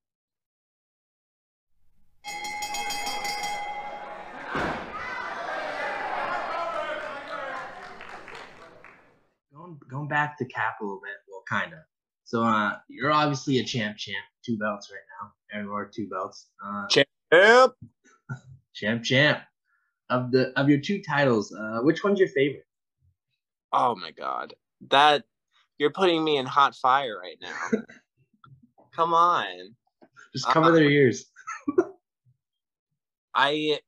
[9.54, 11.80] Going, going back to Cap a little bit, well, kind of.
[12.24, 16.48] So, uh, you're obviously a champ, champ, two belts right now, everywhere two belts.
[16.64, 17.74] Uh, champ, champ,
[19.04, 19.42] champ
[20.10, 22.66] of the of your two titles, uh, which one's your favorite?
[23.74, 24.54] Oh my god,
[24.90, 25.24] that
[25.78, 27.82] you're putting me in hot fire right now.
[28.96, 29.76] Come on,
[30.34, 31.26] just cover their ears.
[33.36, 33.80] I.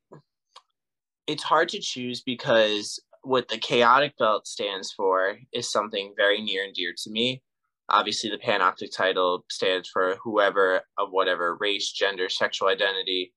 [1.27, 6.63] It's hard to choose because what the chaotic belt stands for is something very near
[6.63, 7.43] and dear to me.
[7.87, 13.33] Obviously, the panoptic title stands for whoever of whatever race, gender, sexual identity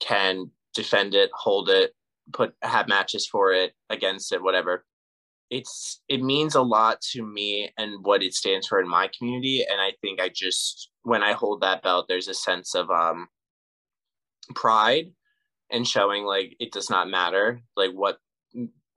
[0.00, 1.94] can defend it, hold it,
[2.32, 4.84] put have matches for it, against it, whatever.
[5.50, 9.64] It's it means a lot to me and what it stands for in my community.
[9.68, 13.28] And I think I just when I hold that belt, there's a sense of um
[14.54, 15.06] pride
[15.70, 18.18] and showing like it does not matter like what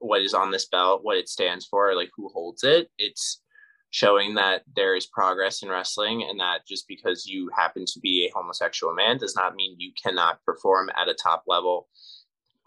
[0.00, 2.88] what is on this belt, what it stands for, like who holds it.
[2.98, 3.40] It's
[3.90, 8.26] showing that there is progress in wrestling and that just because you happen to be
[8.26, 11.88] a homosexual man does not mean you cannot perform at a top level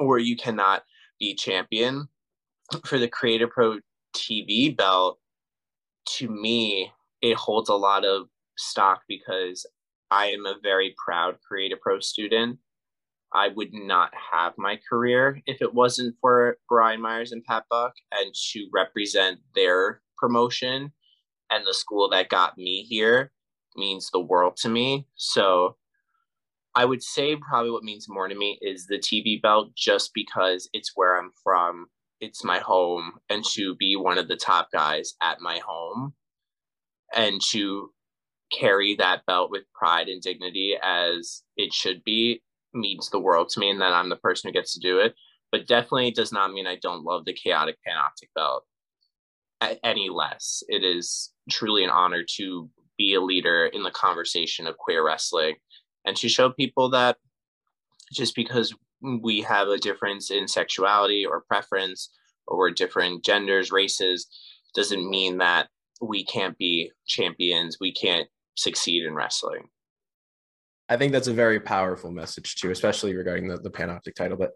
[0.01, 0.83] or you cannot
[1.19, 2.07] be champion
[2.85, 3.79] for the Create a Pro
[4.15, 5.19] TV belt.
[6.17, 9.65] To me, it holds a lot of stock because
[10.09, 12.57] I am a very proud Create a Pro student.
[13.33, 17.93] I would not have my career if it wasn't for Brian Myers and Pat Buck
[18.11, 20.91] and to represent their promotion
[21.49, 23.31] and the school that got me here
[23.77, 25.07] means the world to me.
[25.15, 25.77] So
[26.73, 30.69] I would say probably what means more to me is the TV belt just because
[30.73, 31.87] it's where I'm from
[32.21, 36.13] it's my home and to be one of the top guys at my home
[37.15, 37.89] and to
[38.57, 42.41] carry that belt with pride and dignity as it should be
[42.73, 45.15] means the world to me and that I'm the person who gets to do it.
[45.51, 48.63] But definitely does not mean I don't love the chaotic panoptic belt
[49.83, 50.63] any less.
[50.69, 55.55] It is truly an honor to be a leader in the conversation of queer wrestling
[56.05, 57.17] and to show people that
[58.11, 62.09] just because we have a difference in sexuality or preference
[62.47, 64.27] or we're different genders, races,
[64.75, 65.67] doesn't mean that
[66.01, 67.77] we can't be champions.
[67.79, 69.67] We can't succeed in wrestling.
[70.89, 74.37] I think that's a very powerful message too, especially regarding the, the Panoptic title.
[74.37, 74.51] But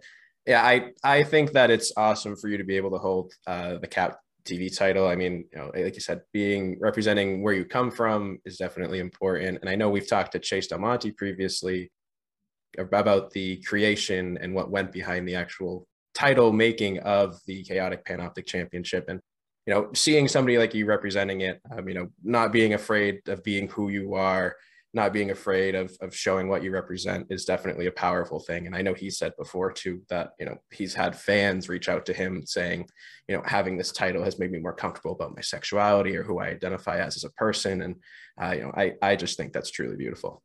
[0.46, 3.78] yeah, I, I think that it's awesome for you to be able to hold uh,
[3.78, 5.08] the cap TV title.
[5.08, 9.00] I mean, you know, like you said, being representing where you come from is definitely
[9.00, 9.60] important.
[9.62, 11.92] And I know we've talked to Chase Del Monte previously
[12.78, 18.46] about the creation and what went behind the actual title making of the chaotic panoptic
[18.46, 19.20] championship and
[19.66, 23.44] you know seeing somebody like you representing it um, you know not being afraid of
[23.44, 24.56] being who you are
[24.96, 28.76] not being afraid of, of showing what you represent is definitely a powerful thing and
[28.76, 32.14] i know he said before too that you know he's had fans reach out to
[32.14, 32.88] him saying
[33.28, 36.40] you know having this title has made me more comfortable about my sexuality or who
[36.40, 37.96] i identify as as a person and
[38.42, 40.42] uh, you know i i just think that's truly beautiful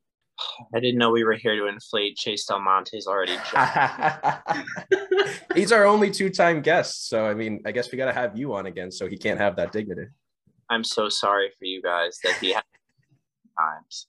[0.74, 3.36] I didn't know we were here to inflate Chase Del Monte's already.
[5.54, 8.54] He's our only two-time guest, so I mean, I guess we got to have you
[8.54, 10.06] on again, so he can't have that dignity.
[10.70, 12.64] I'm so sorry for you guys that he had
[13.58, 14.06] times.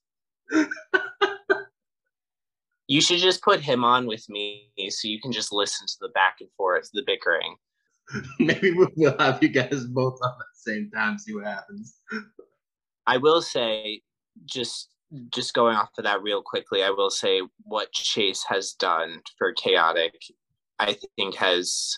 [2.88, 6.10] You should just put him on with me, so you can just listen to the
[6.10, 7.56] back and forth, the bickering.
[8.40, 11.98] Maybe we'll have you guys both on at the same time, see what happens.
[13.08, 14.02] I will say,
[14.46, 14.90] just
[15.30, 19.54] just going off of that real quickly, I will say what Chase has done for
[19.54, 20.16] Chaotic,
[20.80, 21.98] I think has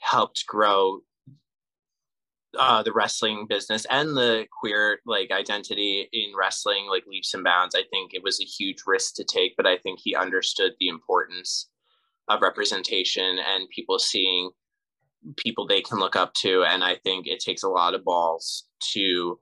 [0.00, 1.00] helped grow
[2.58, 7.74] uh, the wrestling business and the queer like identity in wrestling like leaps and bounds.
[7.74, 10.88] I think it was a huge risk to take, but I think he understood the
[10.88, 11.68] importance
[12.28, 14.50] of representation and people seeing
[15.36, 16.64] people they can look up to.
[16.64, 19.38] And I think it takes a lot of balls to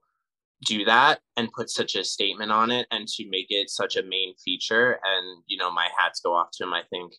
[0.64, 4.03] do that and put such a statement on it and to make it such a
[4.03, 7.14] main feature and you know my hats go off to him i think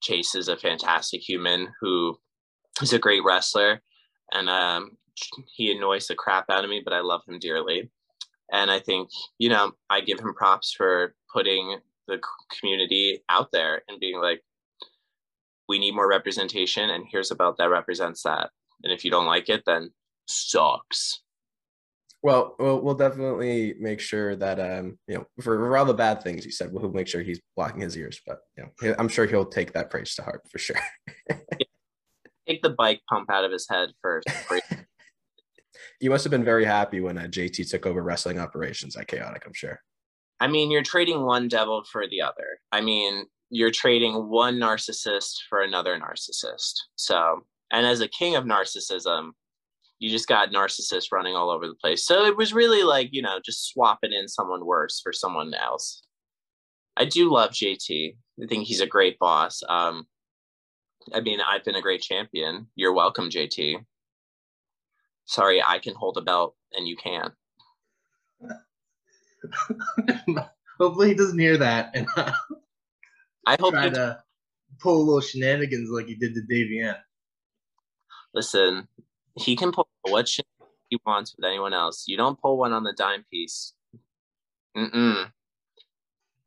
[0.00, 2.18] chase is a fantastic human who
[2.80, 3.82] is a great wrestler
[4.32, 4.96] and um,
[5.46, 7.90] he annoys the crap out of me but i love him dearly
[8.52, 12.20] and i think you know i give him props for putting the
[12.58, 14.42] community out there and being like
[15.68, 18.50] we need more representation and here's about that represents that
[18.82, 19.90] and if you don't like it then
[20.26, 21.20] sucks
[22.22, 26.22] well, we'll, we'll definitely make sure that um, you know, for, for all the bad
[26.22, 28.20] things he said, we'll make sure he's blocking his ears.
[28.26, 30.80] But you know, I'm sure he'll take that praise to heart for sure.
[32.48, 34.26] take the bike pump out of his head first.
[36.00, 39.42] you must have been very happy when uh, JT took over wrestling operations at Chaotic.
[39.46, 39.80] I'm sure.
[40.40, 42.60] I mean, you're trading one devil for the other.
[42.70, 46.74] I mean, you're trading one narcissist for another narcissist.
[46.94, 49.30] So, and as a king of narcissism,
[49.98, 52.04] you just got narcissists running all over the place.
[52.04, 56.02] So it was really like, you know, just swapping in someone worse for someone else.
[56.96, 58.16] I do love JT.
[58.40, 59.62] I think he's a great boss.
[59.68, 60.06] Um,
[61.12, 62.68] I mean, I've been a great champion.
[62.76, 63.84] You're welcome, JT.
[65.28, 67.34] Sorry, I can hold a belt and you can't.
[70.80, 71.90] Hopefully, he doesn't hear that.
[71.94, 72.08] And
[73.46, 74.22] I hope try to
[74.80, 76.96] pull a little shenanigans like he did to Davian.
[78.32, 78.88] Listen,
[79.34, 80.30] he can pull what
[80.88, 82.04] he wants with anyone else.
[82.08, 83.74] You don't pull one on the dime piece.
[84.74, 85.30] Mm-mm.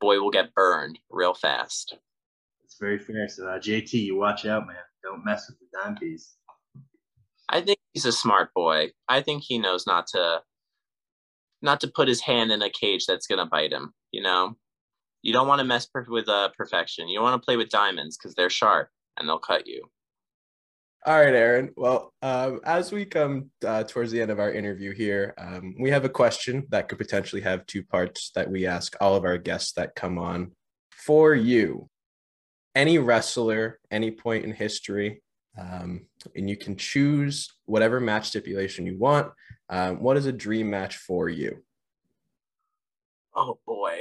[0.00, 1.94] Boy will get burned real fast.
[2.64, 3.28] It's very fair.
[3.28, 4.76] So uh, JT, you watch out, man.
[5.04, 6.34] Don't mess with the dime piece.
[7.48, 8.90] I think he's a smart boy.
[9.08, 10.42] I think he knows not to
[11.60, 13.92] not to put his hand in a cage that's gonna bite him.
[14.10, 14.56] You know,
[15.22, 17.08] you don't want to mess with uh, perfection.
[17.08, 19.84] You want to play with diamonds because they're sharp and they'll cut you.
[21.04, 21.70] All right, Aaron.
[21.76, 25.90] Well, um, as we come uh, towards the end of our interview here, um, we
[25.90, 29.36] have a question that could potentially have two parts that we ask all of our
[29.36, 30.52] guests that come on.
[30.92, 31.88] For you,
[32.76, 35.21] any wrestler, any point in history,
[35.58, 39.32] um, and you can choose whatever match stipulation you want.
[39.68, 41.62] Um, what is a dream match for you?
[43.34, 44.00] Oh boy,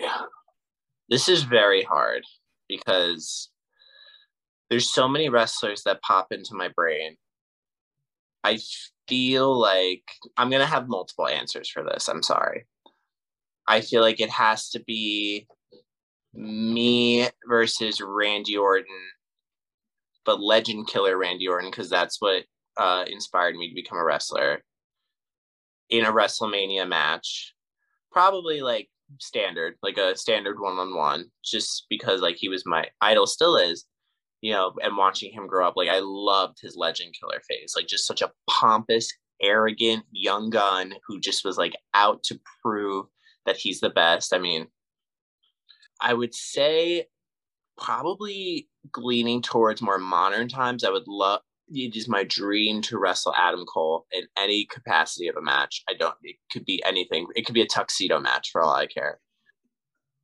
[1.10, 2.24] this is very hard
[2.68, 3.50] because
[4.70, 7.18] there's so many wrestlers that pop into my brain.
[8.44, 8.60] I
[9.08, 10.04] feel like
[10.38, 12.08] I'm to have multiple answers for this.
[12.08, 12.66] I'm sorry.
[13.68, 15.48] I feel like it has to be
[16.34, 18.86] me versus Randy Orton,
[20.26, 22.44] but legend killer Randy Orton, because that's what
[22.78, 24.64] uh, inspired me to become a wrestler
[25.90, 27.54] in a WrestleMania match.
[28.12, 32.86] Probably like standard, like a standard one on one, just because like he was my
[33.02, 33.86] idol, still is,
[34.42, 37.88] you know, and watching him grow up, like I loved his legend killer phase, like
[37.88, 39.12] just such a pompous,
[39.42, 43.06] arrogant young gun who just was like out to prove
[43.46, 44.34] that he's the best.
[44.34, 44.68] I mean,
[46.00, 47.08] I would say
[47.82, 50.84] probably leaning towards more modern times.
[50.84, 51.42] I would love
[51.74, 55.84] it is my dream to wrestle Adam Cole in any capacity of a match.
[55.90, 57.28] I don't it could be anything.
[57.36, 59.20] It could be a tuxedo match for all I care.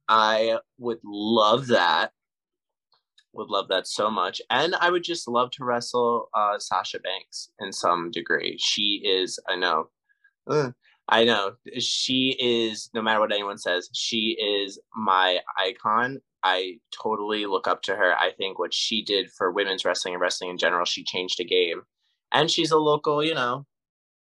[0.09, 2.11] I would love that.
[3.33, 4.41] Would love that so much.
[4.49, 8.57] And I would just love to wrestle uh, Sasha Banks in some degree.
[8.59, 9.89] She is, I know,
[11.09, 16.19] I know, she is, no matter what anyone says, she is my icon.
[16.47, 18.17] I totally look up to her.
[18.17, 21.43] I think what she did for women's wrestling and wrestling in general, she changed the
[21.43, 21.81] game.
[22.31, 23.65] And she's a local, you know,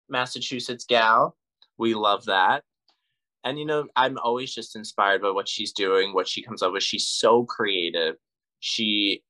[0.09, 1.37] Massachusetts gal.
[1.77, 2.63] We love that.
[3.45, 6.73] And, you know, I'm always just inspired by what she's doing, what she comes up
[6.73, 6.83] with.
[6.83, 8.17] She's so creative.
[8.61, 9.23] She,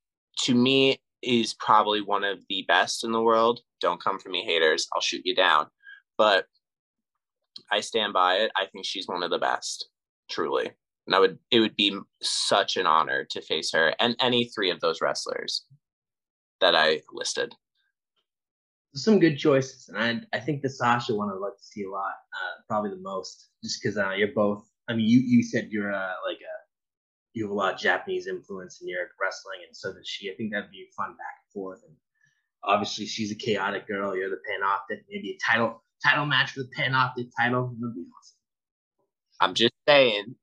[0.42, 3.58] to me, is probably one of the best in the world.
[3.80, 4.86] Don't come for me, haters.
[4.94, 5.66] I'll shoot you down.
[6.16, 6.46] But
[7.72, 8.52] I stand by it.
[8.54, 9.88] I think she's one of the best,
[10.30, 10.70] truly
[11.06, 14.70] and I would it would be such an honor to face her and any three
[14.70, 15.64] of those wrestlers
[16.60, 17.54] that I listed.
[18.94, 21.90] Some good choices, and I I think the Sasha one I'd like to see a
[21.90, 24.64] lot, uh, probably the most, just because uh, you're both.
[24.88, 26.54] I mean, you you said you're uh, like a
[27.34, 30.30] you have a lot of Japanese influence in your wrestling, and so does she.
[30.30, 31.80] I think that'd be fun back and forth.
[31.86, 31.96] And
[32.62, 34.16] obviously, she's a chaotic girl.
[34.16, 35.00] You're the Panoptic.
[35.10, 38.36] Maybe a title title match for the Panoptic title would be awesome.
[39.40, 40.36] I'm just saying,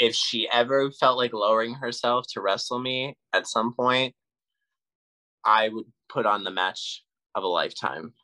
[0.00, 4.14] if she ever felt like lowering herself to wrestle me at some point,
[5.44, 7.04] I would put on the match
[7.34, 8.14] of a lifetime.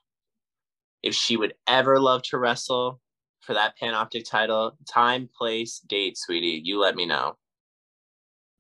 [1.02, 3.00] If she would ever love to wrestle
[3.40, 7.36] for that Panoptic title, time, place, date, sweetie, you let me know.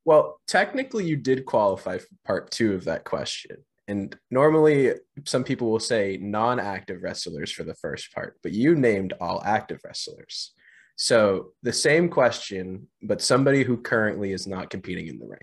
[0.04, 3.56] Well, technically, you did qualify for part two of that question.
[3.88, 8.74] And normally, some people will say non active wrestlers for the first part, but you
[8.74, 10.52] named all active wrestlers.
[10.96, 15.40] So the same question, but somebody who currently is not competing in the ring.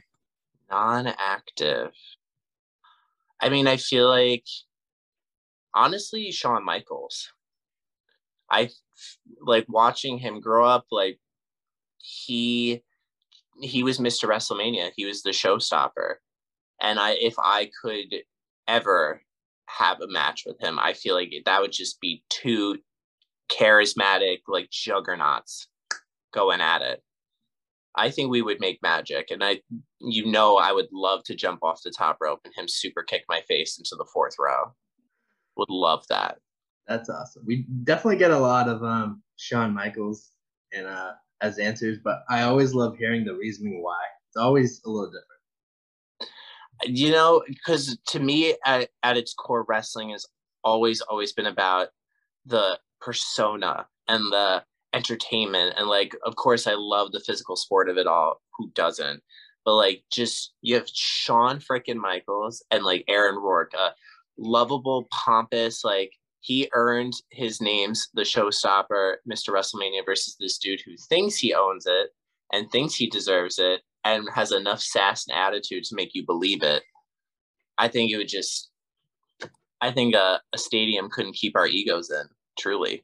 [0.69, 1.91] Non-active.
[3.41, 4.45] I mean, I feel like
[5.73, 7.31] honestly, Shawn Michaels.
[8.49, 8.69] I
[9.41, 10.85] like watching him grow up.
[10.91, 11.19] Like
[11.97, 12.83] he
[13.61, 14.27] he was Mr.
[14.27, 14.91] WrestleMania.
[14.95, 16.15] He was the showstopper,
[16.81, 18.13] and I if I could
[18.67, 19.21] ever
[19.67, 22.77] have a match with him, I feel like that would just be too
[23.51, 25.67] charismatic like juggernauts
[26.33, 27.03] going at it.
[27.95, 29.61] I think we would make magic, and I,
[29.99, 33.23] you know, I would love to jump off the top rope and him super kick
[33.27, 34.71] my face into the fourth row.
[35.57, 36.37] Would love that.
[36.87, 37.43] That's awesome.
[37.45, 40.31] We definitely get a lot of um Shawn Michaels
[40.73, 43.99] and uh as answers, but I always love hearing the reasoning why.
[44.29, 45.25] It's always a little different.
[46.85, 50.25] You know, because to me, at, at its core, wrestling has
[50.63, 51.89] always always been about
[52.45, 57.97] the persona and the entertainment and like of course I love the physical sport of
[57.97, 58.41] it all.
[58.57, 59.21] Who doesn't?
[59.65, 63.91] But like just you have Shawn freaking Michaels and like Aaron Rourke, a
[64.37, 69.49] lovable, pompous, like he earned his name's the showstopper, Mr.
[69.49, 72.09] WrestleMania versus this dude who thinks he owns it
[72.51, 76.63] and thinks he deserves it and has enough sass and attitude to make you believe
[76.63, 76.83] it.
[77.77, 78.69] I think it would just
[79.79, 82.25] I think a, a stadium couldn't keep our egos in
[82.57, 83.03] truly.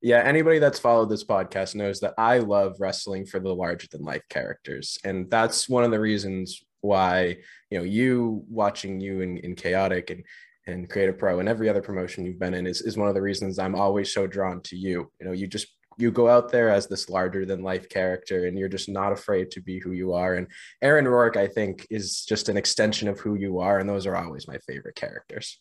[0.00, 4.02] Yeah, anybody that's followed this podcast knows that I love wrestling for the larger than
[4.02, 4.98] life characters.
[5.04, 7.38] And that's one of the reasons why,
[7.70, 10.24] you know, you watching you in, in Chaotic and
[10.66, 13.14] and Create a Pro and every other promotion you've been in is, is one of
[13.14, 15.10] the reasons I'm always so drawn to you.
[15.20, 18.58] You know, you just you go out there as this larger than life character and
[18.58, 20.34] you're just not afraid to be who you are.
[20.34, 20.46] And
[20.80, 23.78] Aaron Rourke, I think, is just an extension of who you are.
[23.78, 25.60] And those are always my favorite characters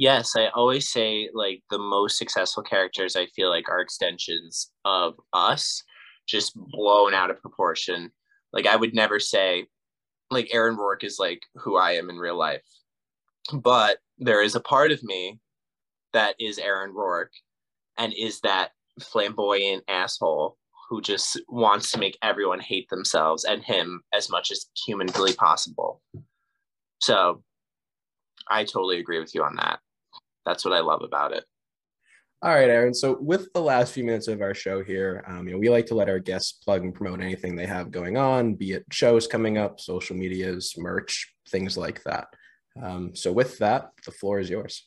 [0.00, 5.14] yes, I always say like the most successful characters I feel like are extensions of
[5.34, 5.84] us,
[6.26, 8.10] just blown out of proportion.
[8.50, 9.66] Like I would never say
[10.30, 12.64] like Aaron Rourke is like who I am in real life.
[13.52, 15.38] But there is a part of me
[16.14, 17.32] that is Aaron Rourke
[17.98, 18.70] and is that
[19.02, 20.56] flamboyant asshole
[20.88, 26.00] who just wants to make everyone hate themselves and him as much as humanly possible.
[27.00, 27.42] So
[28.50, 29.80] I totally agree with you on that
[30.44, 31.44] that's what I love about it.
[32.42, 32.94] All right, Aaron.
[32.94, 35.84] So with the last few minutes of our show here, um, you know, we like
[35.86, 39.26] to let our guests plug and promote anything they have going on, be it shows
[39.26, 42.28] coming up, social medias, merch, things like that.
[42.82, 44.86] Um, so with that, the floor is yours.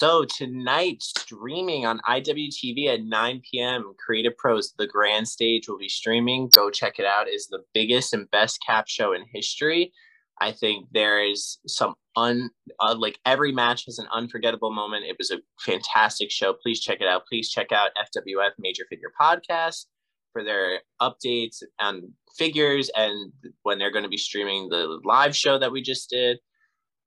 [0.00, 5.76] So tonight, streaming on IWTV at 9 p.m., Create a Pro's The Grand Stage will
[5.76, 6.48] be streaming.
[6.54, 7.28] Go check it out.
[7.28, 9.92] Is the biggest and best cap show in history.
[10.40, 12.50] I think there is some un
[12.80, 15.04] uh, like every match has an unforgettable moment.
[15.04, 16.54] It was a fantastic show.
[16.54, 17.26] Please check it out.
[17.26, 19.86] Please check out FWF Major Figure Podcast
[20.32, 22.04] for their updates and
[22.36, 23.32] figures and
[23.62, 26.38] when they're going to be streaming the live show that we just did.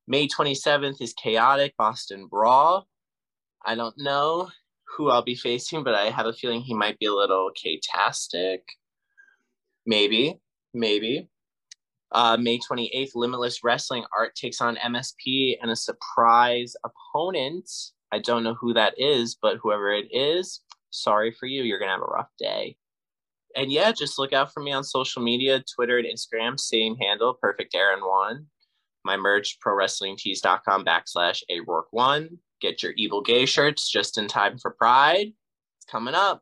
[0.08, 2.88] May 27th is Chaotic Boston Brawl.
[3.66, 4.50] I don't know
[4.98, 8.64] who I'll be facing, but I have a feeling he might be a little K-tastic.
[9.86, 10.40] Maybe,
[10.74, 11.30] maybe.
[12.14, 17.70] Uh, May 28th, Limitless Wrestling Art takes on MSP and a surprise opponent.
[18.12, 20.62] I don't know who that is, but whoever it is,
[20.92, 21.64] sorry for you.
[21.64, 22.78] You're going to have a rough day.
[23.56, 27.34] And yeah, just look out for me on social media Twitter and Instagram, same handle,
[27.34, 28.48] Perfect Aaron One
[29.04, 32.38] my merch, prowrestlingtees.com backslash a rourke one.
[32.62, 35.34] Get your evil gay shirts just in time for Pride.
[35.78, 36.42] It's coming up.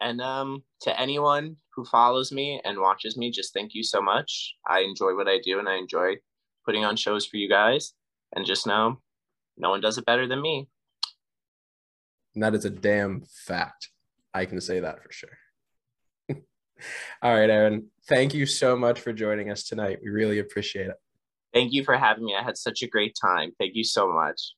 [0.00, 4.54] And um, to anyone who follows me and watches me, just thank you so much.
[4.66, 6.16] I enjoy what I do and I enjoy
[6.64, 7.92] putting on shows for you guys.
[8.34, 9.00] And just know
[9.56, 10.68] no one does it better than me.
[12.34, 13.90] And that is a damn fact.
[14.32, 15.38] I can say that for sure.
[17.22, 17.86] All right, Aaron.
[18.08, 20.00] Thank you so much for joining us tonight.
[20.02, 20.96] We really appreciate it.
[21.52, 22.34] Thank you for having me.
[22.34, 23.52] I had such a great time.
[23.58, 24.54] Thank you so much.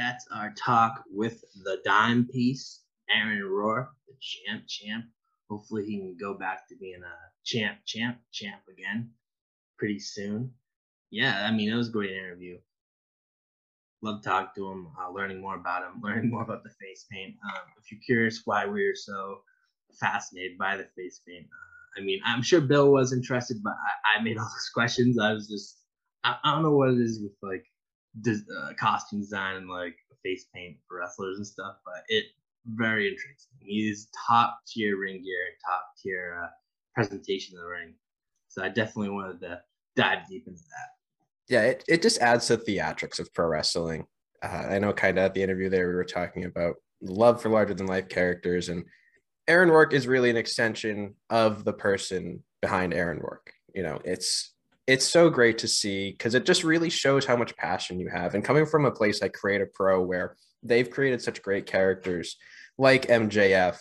[0.00, 2.80] That's our talk with the dime piece,
[3.14, 5.04] Aaron Rourke, the champ, champ.
[5.50, 9.10] Hopefully, he can go back to being a champ, champ, champ again
[9.76, 10.52] pretty soon.
[11.10, 12.56] Yeah, I mean, it was a great interview.
[14.00, 17.34] Love talking to him, uh, learning more about him, learning more about the face paint.
[17.44, 19.42] Um, if you're curious why we are so
[20.00, 21.44] fascinated by the face paint.
[21.44, 25.18] Uh, I mean, I'm sure Bill was interested, but I, I, made all those questions.
[25.18, 25.76] I was just,
[26.24, 27.66] I, I don't know what it is with like
[28.26, 32.24] uh, costume design and like face paint for wrestlers and stuff, but it
[32.66, 33.52] very interesting.
[33.60, 36.48] He's top tier ring gear, top tier uh,
[36.94, 37.94] presentation in the ring.
[38.48, 39.60] So I definitely wanted to
[39.96, 41.54] dive deep into that.
[41.54, 44.06] Yeah, it, it just adds to the theatrics of pro wrestling.
[44.42, 47.48] Uh, I know kind of at the interview there we were talking about love for
[47.48, 48.84] larger than life characters and
[49.48, 53.52] Aaron Rourke is really an extension of the person behind Aaron Rourke.
[53.74, 54.54] You know, it's
[54.90, 58.34] it's so great to see because it just really shows how much passion you have.
[58.34, 60.34] And coming from a place like Create a Pro, where
[60.64, 62.36] they've created such great characters
[62.76, 63.78] like MJF,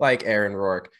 [0.00, 0.90] like Aaron Rourke,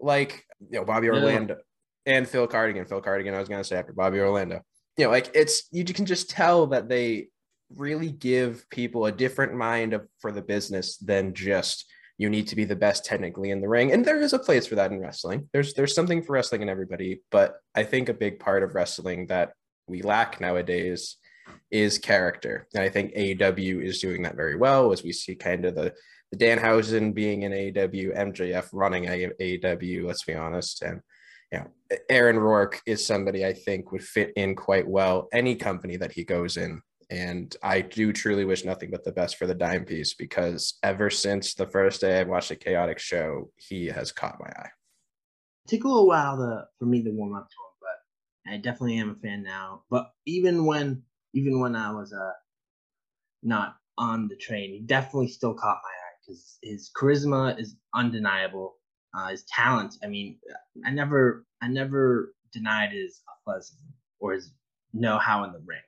[0.00, 1.58] like you know Bobby Orlando,
[2.04, 2.16] yeah.
[2.16, 2.86] and Phil Cardigan.
[2.86, 4.62] Phil Cardigan, I was gonna say after Bobby Orlando.
[4.96, 7.28] You know, like it's you can just tell that they
[7.76, 11.86] really give people a different mind of, for the business than just
[12.16, 13.92] you need to be the best technically in the ring.
[13.92, 15.48] And there is a place for that in wrestling.
[15.52, 17.22] There's there's something for wrestling in everybody.
[17.30, 19.52] But i think a big part of wrestling that
[19.88, 21.16] we lack nowadays
[21.70, 22.68] is character.
[22.74, 25.92] And i think aew is doing that very well as we see kind of the
[26.30, 30.82] the danhausen being in aew mjf running aew let's be honest.
[30.82, 31.00] And
[31.52, 31.66] you know
[32.08, 36.24] aaron rourke is somebody i think would fit in quite well any company that he
[36.24, 36.80] goes in
[37.10, 41.10] and I do truly wish nothing but the best for the dime piece because ever
[41.10, 44.70] since the first day I watched the chaotic show, he has caught my eye.
[45.66, 48.56] It took a little while to, for me to warm up to him, but I
[48.58, 49.82] definitely am a fan now.
[49.90, 51.02] But even when
[51.32, 52.32] even when I was uh
[53.42, 58.76] not on the train, he definitely still caught my eye because his charisma is undeniable.
[59.16, 60.38] Uh, his talent, I mean,
[60.84, 63.78] I never I never denied his athleticism
[64.20, 64.52] or his
[64.92, 65.80] know how in the ring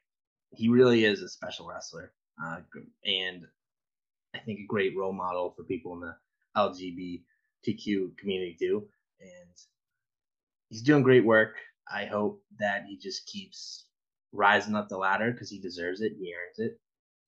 [0.57, 2.13] he really is a special wrestler,
[2.45, 2.61] uh,
[3.05, 3.47] and
[4.35, 6.17] I think a great role model for people in the
[6.57, 8.89] LGBTQ community too.
[9.21, 9.51] And
[10.69, 11.57] he's doing great work.
[11.91, 13.87] I hope that he just keeps
[14.33, 16.13] rising up the ladder because he deserves it.
[16.19, 16.79] He earns it.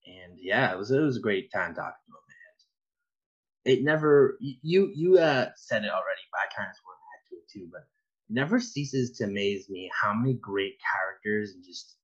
[0.07, 3.79] And yeah, it was it was a great time talking to him, man.
[3.79, 7.29] It never you you uh, said it already, but I kind of want to add
[7.29, 7.69] to it too.
[7.71, 7.87] But
[8.29, 11.98] never ceases to amaze me how many great characters and just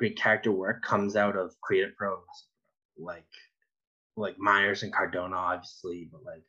[0.00, 2.46] great character work comes out of Create a Pro's
[2.96, 3.26] like
[4.16, 6.42] like myers and cardona obviously but like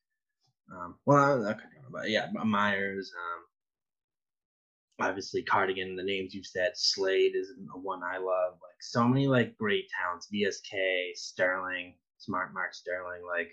[0.73, 7.35] um well not cardona but yeah myers um obviously cardigan the names you've said slade
[7.35, 12.73] is a one i love like so many like great talents vsk sterling smart mark
[12.73, 13.51] sterling like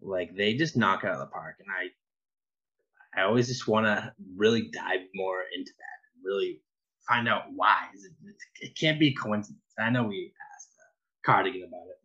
[0.00, 4.12] like they just knock out of the park and i i always just want to
[4.34, 6.62] really dive more into that really
[7.08, 7.86] find out why.
[7.94, 9.62] It, it, can't be coincidence.
[9.78, 11.98] I know we asked uh, Cardigan about it.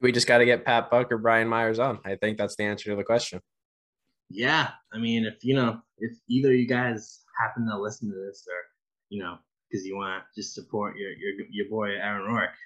[0.00, 2.00] We just got to get Pat Buck or Brian Myers on.
[2.04, 3.40] I think that's the answer to the question.
[4.28, 8.44] Yeah, I mean, if you know, if either you guys happen to listen to this,
[8.48, 8.56] or
[9.10, 9.36] you know,
[9.70, 12.56] because you want to just support your your your boy Aaron Rourke,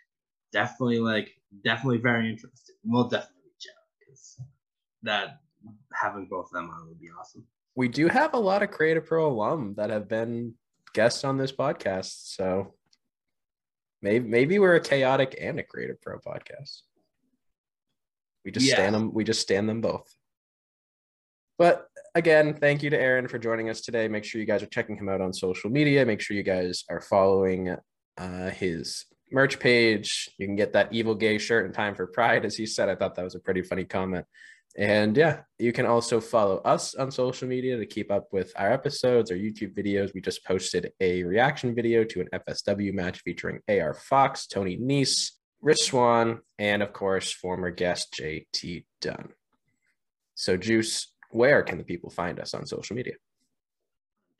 [0.53, 1.31] definitely like
[1.65, 2.77] definitely very interested.
[2.85, 4.41] We'll definitely reach out because
[5.03, 5.41] that
[5.93, 7.45] having both of them on would be awesome.
[7.75, 10.55] We do have a lot of Create a Pro alum that have been
[10.97, 12.73] guests on this podcast, so
[14.01, 16.81] maybe maybe we're a chaotic and a Create a Pro podcast.
[18.45, 18.75] We just Yeah.
[18.77, 19.13] stand them.
[19.13, 20.09] We just stand them both.
[21.59, 24.09] But again, thank you to Aaron for joining us today.
[24.09, 26.07] Make sure you guys are checking him out on social media.
[26.07, 27.77] Make sure you guys are following
[28.17, 30.31] uh, his merch page.
[30.39, 32.89] You can get that evil gay shirt in time for Pride, as he said.
[32.89, 34.25] I thought that was a pretty funny comment.
[34.77, 38.71] And yeah, you can also follow us on social media to keep up with our
[38.71, 40.13] episodes, our YouTube videos.
[40.13, 45.31] We just posted a reaction video to an FSW match featuring AR Fox, Tony Nese,
[45.63, 49.31] Rich Swann, and of course, former guest JT Dunn.
[50.35, 53.15] So, Juice, where can the people find us on social media?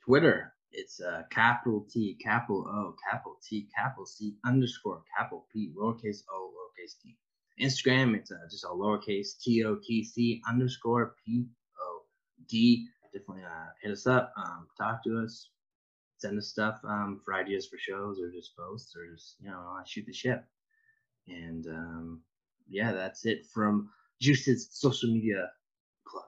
[0.05, 6.21] Twitter, it's uh, capital T, capital O, capital T, capital C, underscore, capital P, lowercase
[6.31, 7.17] o, lowercase t.
[7.61, 11.45] Instagram, it's uh, just a lowercase T O T C underscore P
[11.81, 12.01] O
[12.47, 12.87] D.
[13.13, 15.49] Definitely uh, hit us up, um, talk to us,
[16.17, 19.77] send us stuff um, for ideas for shows or just posts or just, you know,
[19.85, 20.45] shoot the ship.
[21.27, 22.21] And um,
[22.69, 23.89] yeah, that's it from
[24.21, 25.49] Juice's social media
[26.07, 26.25] plug.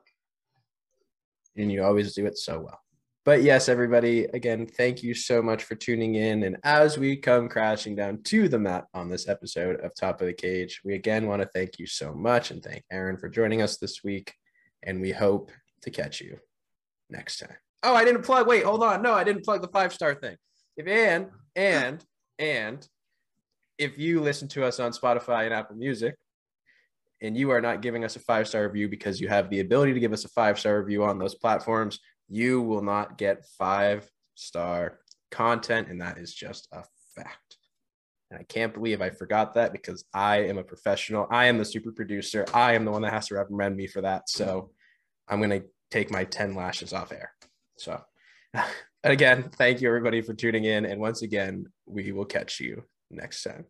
[1.56, 2.80] and you always do it so well.
[3.30, 6.42] But yes, everybody, again, thank you so much for tuning in.
[6.42, 10.26] And as we come crashing down to the mat on this episode of Top of
[10.26, 13.62] the Cage, we again want to thank you so much and thank Aaron for joining
[13.62, 14.34] us this week.
[14.82, 15.52] And we hope
[15.84, 16.40] to catch you
[17.12, 17.56] next time.
[17.84, 18.48] Oh, I didn't plug.
[18.48, 19.04] Wait, hold on.
[19.04, 20.36] No, I didn't plug the five star thing.
[20.76, 22.04] If and and
[22.40, 22.88] and
[23.78, 26.16] if you listen to us on Spotify and Apple Music,
[27.22, 29.94] and you are not giving us a five star review because you have the ability
[29.94, 32.00] to give us a five star review on those platforms,
[32.30, 35.00] you will not get five star
[35.32, 35.90] content.
[35.90, 36.84] And that is just a
[37.16, 37.58] fact.
[38.32, 41.28] And I can't believe I forgot that because I am a professional.
[41.32, 42.46] I am the super producer.
[42.54, 44.30] I am the one that has to recommend me for that.
[44.30, 44.72] So
[45.28, 47.34] I'm going to take my 10 lashes off air.
[47.78, 48.00] So
[49.04, 50.86] again, thank you everybody for tuning in.
[50.86, 53.66] And once again, we will catch you next time.